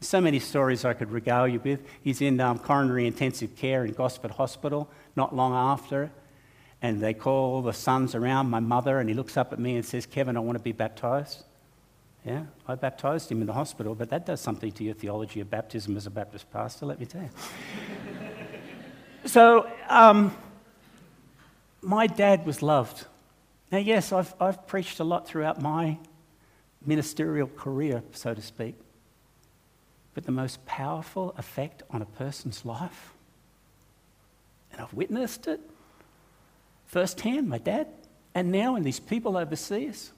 So 0.00 0.20
many 0.20 0.38
stories 0.38 0.84
I 0.84 0.92
could 0.92 1.10
regale 1.10 1.48
you 1.48 1.58
with. 1.58 1.80
He's 2.02 2.20
in 2.20 2.38
um, 2.40 2.58
coronary 2.58 3.06
intensive 3.06 3.56
care 3.56 3.84
in 3.84 3.92
Gosford 3.92 4.32
Hospital 4.32 4.90
not 5.16 5.34
long 5.34 5.54
after. 5.54 6.10
And 6.82 7.00
they 7.00 7.14
call 7.14 7.62
the 7.62 7.72
sons 7.72 8.14
around, 8.14 8.50
my 8.50 8.60
mother, 8.60 8.98
and 8.98 9.08
he 9.08 9.14
looks 9.14 9.36
up 9.36 9.52
at 9.52 9.58
me 9.58 9.76
and 9.76 9.84
says, 9.84 10.06
Kevin, 10.06 10.36
I 10.36 10.40
want 10.40 10.58
to 10.58 10.62
be 10.62 10.72
baptized. 10.72 11.44
Yeah, 12.24 12.42
I 12.66 12.74
baptized 12.74 13.30
him 13.30 13.40
in 13.40 13.46
the 13.46 13.52
hospital, 13.52 13.94
but 13.94 14.10
that 14.10 14.26
does 14.26 14.40
something 14.40 14.72
to 14.72 14.84
your 14.84 14.94
theology 14.94 15.40
of 15.40 15.48
baptism 15.48 15.96
as 15.96 16.06
a 16.06 16.10
Baptist 16.10 16.50
pastor, 16.52 16.84
let 16.84 16.98
me 16.98 17.06
tell 17.06 17.22
you. 17.22 17.30
so, 19.24 19.70
um, 19.88 20.36
my 21.82 22.08
dad 22.08 22.44
was 22.44 22.62
loved. 22.62 23.06
Now, 23.70 23.78
yes, 23.78 24.12
I've, 24.12 24.34
I've 24.40 24.66
preached 24.66 24.98
a 24.98 25.04
lot 25.04 25.28
throughout 25.28 25.62
my 25.62 25.98
ministerial 26.84 27.46
career, 27.46 28.02
so 28.12 28.34
to 28.34 28.42
speak. 28.42 28.74
But 30.14 30.24
the 30.24 30.32
most 30.32 30.64
powerful 30.66 31.32
effect 31.38 31.84
on 31.90 32.02
a 32.02 32.06
person's 32.06 32.64
life, 32.64 33.12
and 34.72 34.80
I've 34.80 34.94
witnessed 34.94 35.46
it 35.46 35.60
firsthand, 36.86 37.48
my 37.48 37.58
dad, 37.58 37.88
and 38.34 38.52
now 38.52 38.76
in 38.76 38.82
these 38.82 39.00
people 39.00 39.36
overseas, 39.36 40.12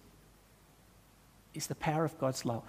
is 1.54 1.66
the 1.66 1.74
power 1.74 2.04
of 2.04 2.18
God's 2.18 2.44
love. 2.44 2.64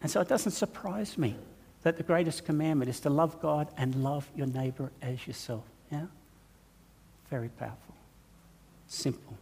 And 0.00 0.10
so 0.10 0.20
it 0.20 0.28
doesn't 0.28 0.52
surprise 0.52 1.16
me 1.16 1.36
that 1.82 1.96
the 1.96 2.02
greatest 2.02 2.44
commandment 2.44 2.88
is 2.88 3.00
to 3.00 3.10
love 3.10 3.40
God 3.40 3.68
and 3.76 4.02
love 4.02 4.28
your 4.36 4.46
neighbor 4.46 4.90
as 5.00 5.26
yourself. 5.26 5.64
Yeah? 5.90 6.06
Very 7.30 7.48
powerful. 7.48 7.94
Simple. 8.88 9.36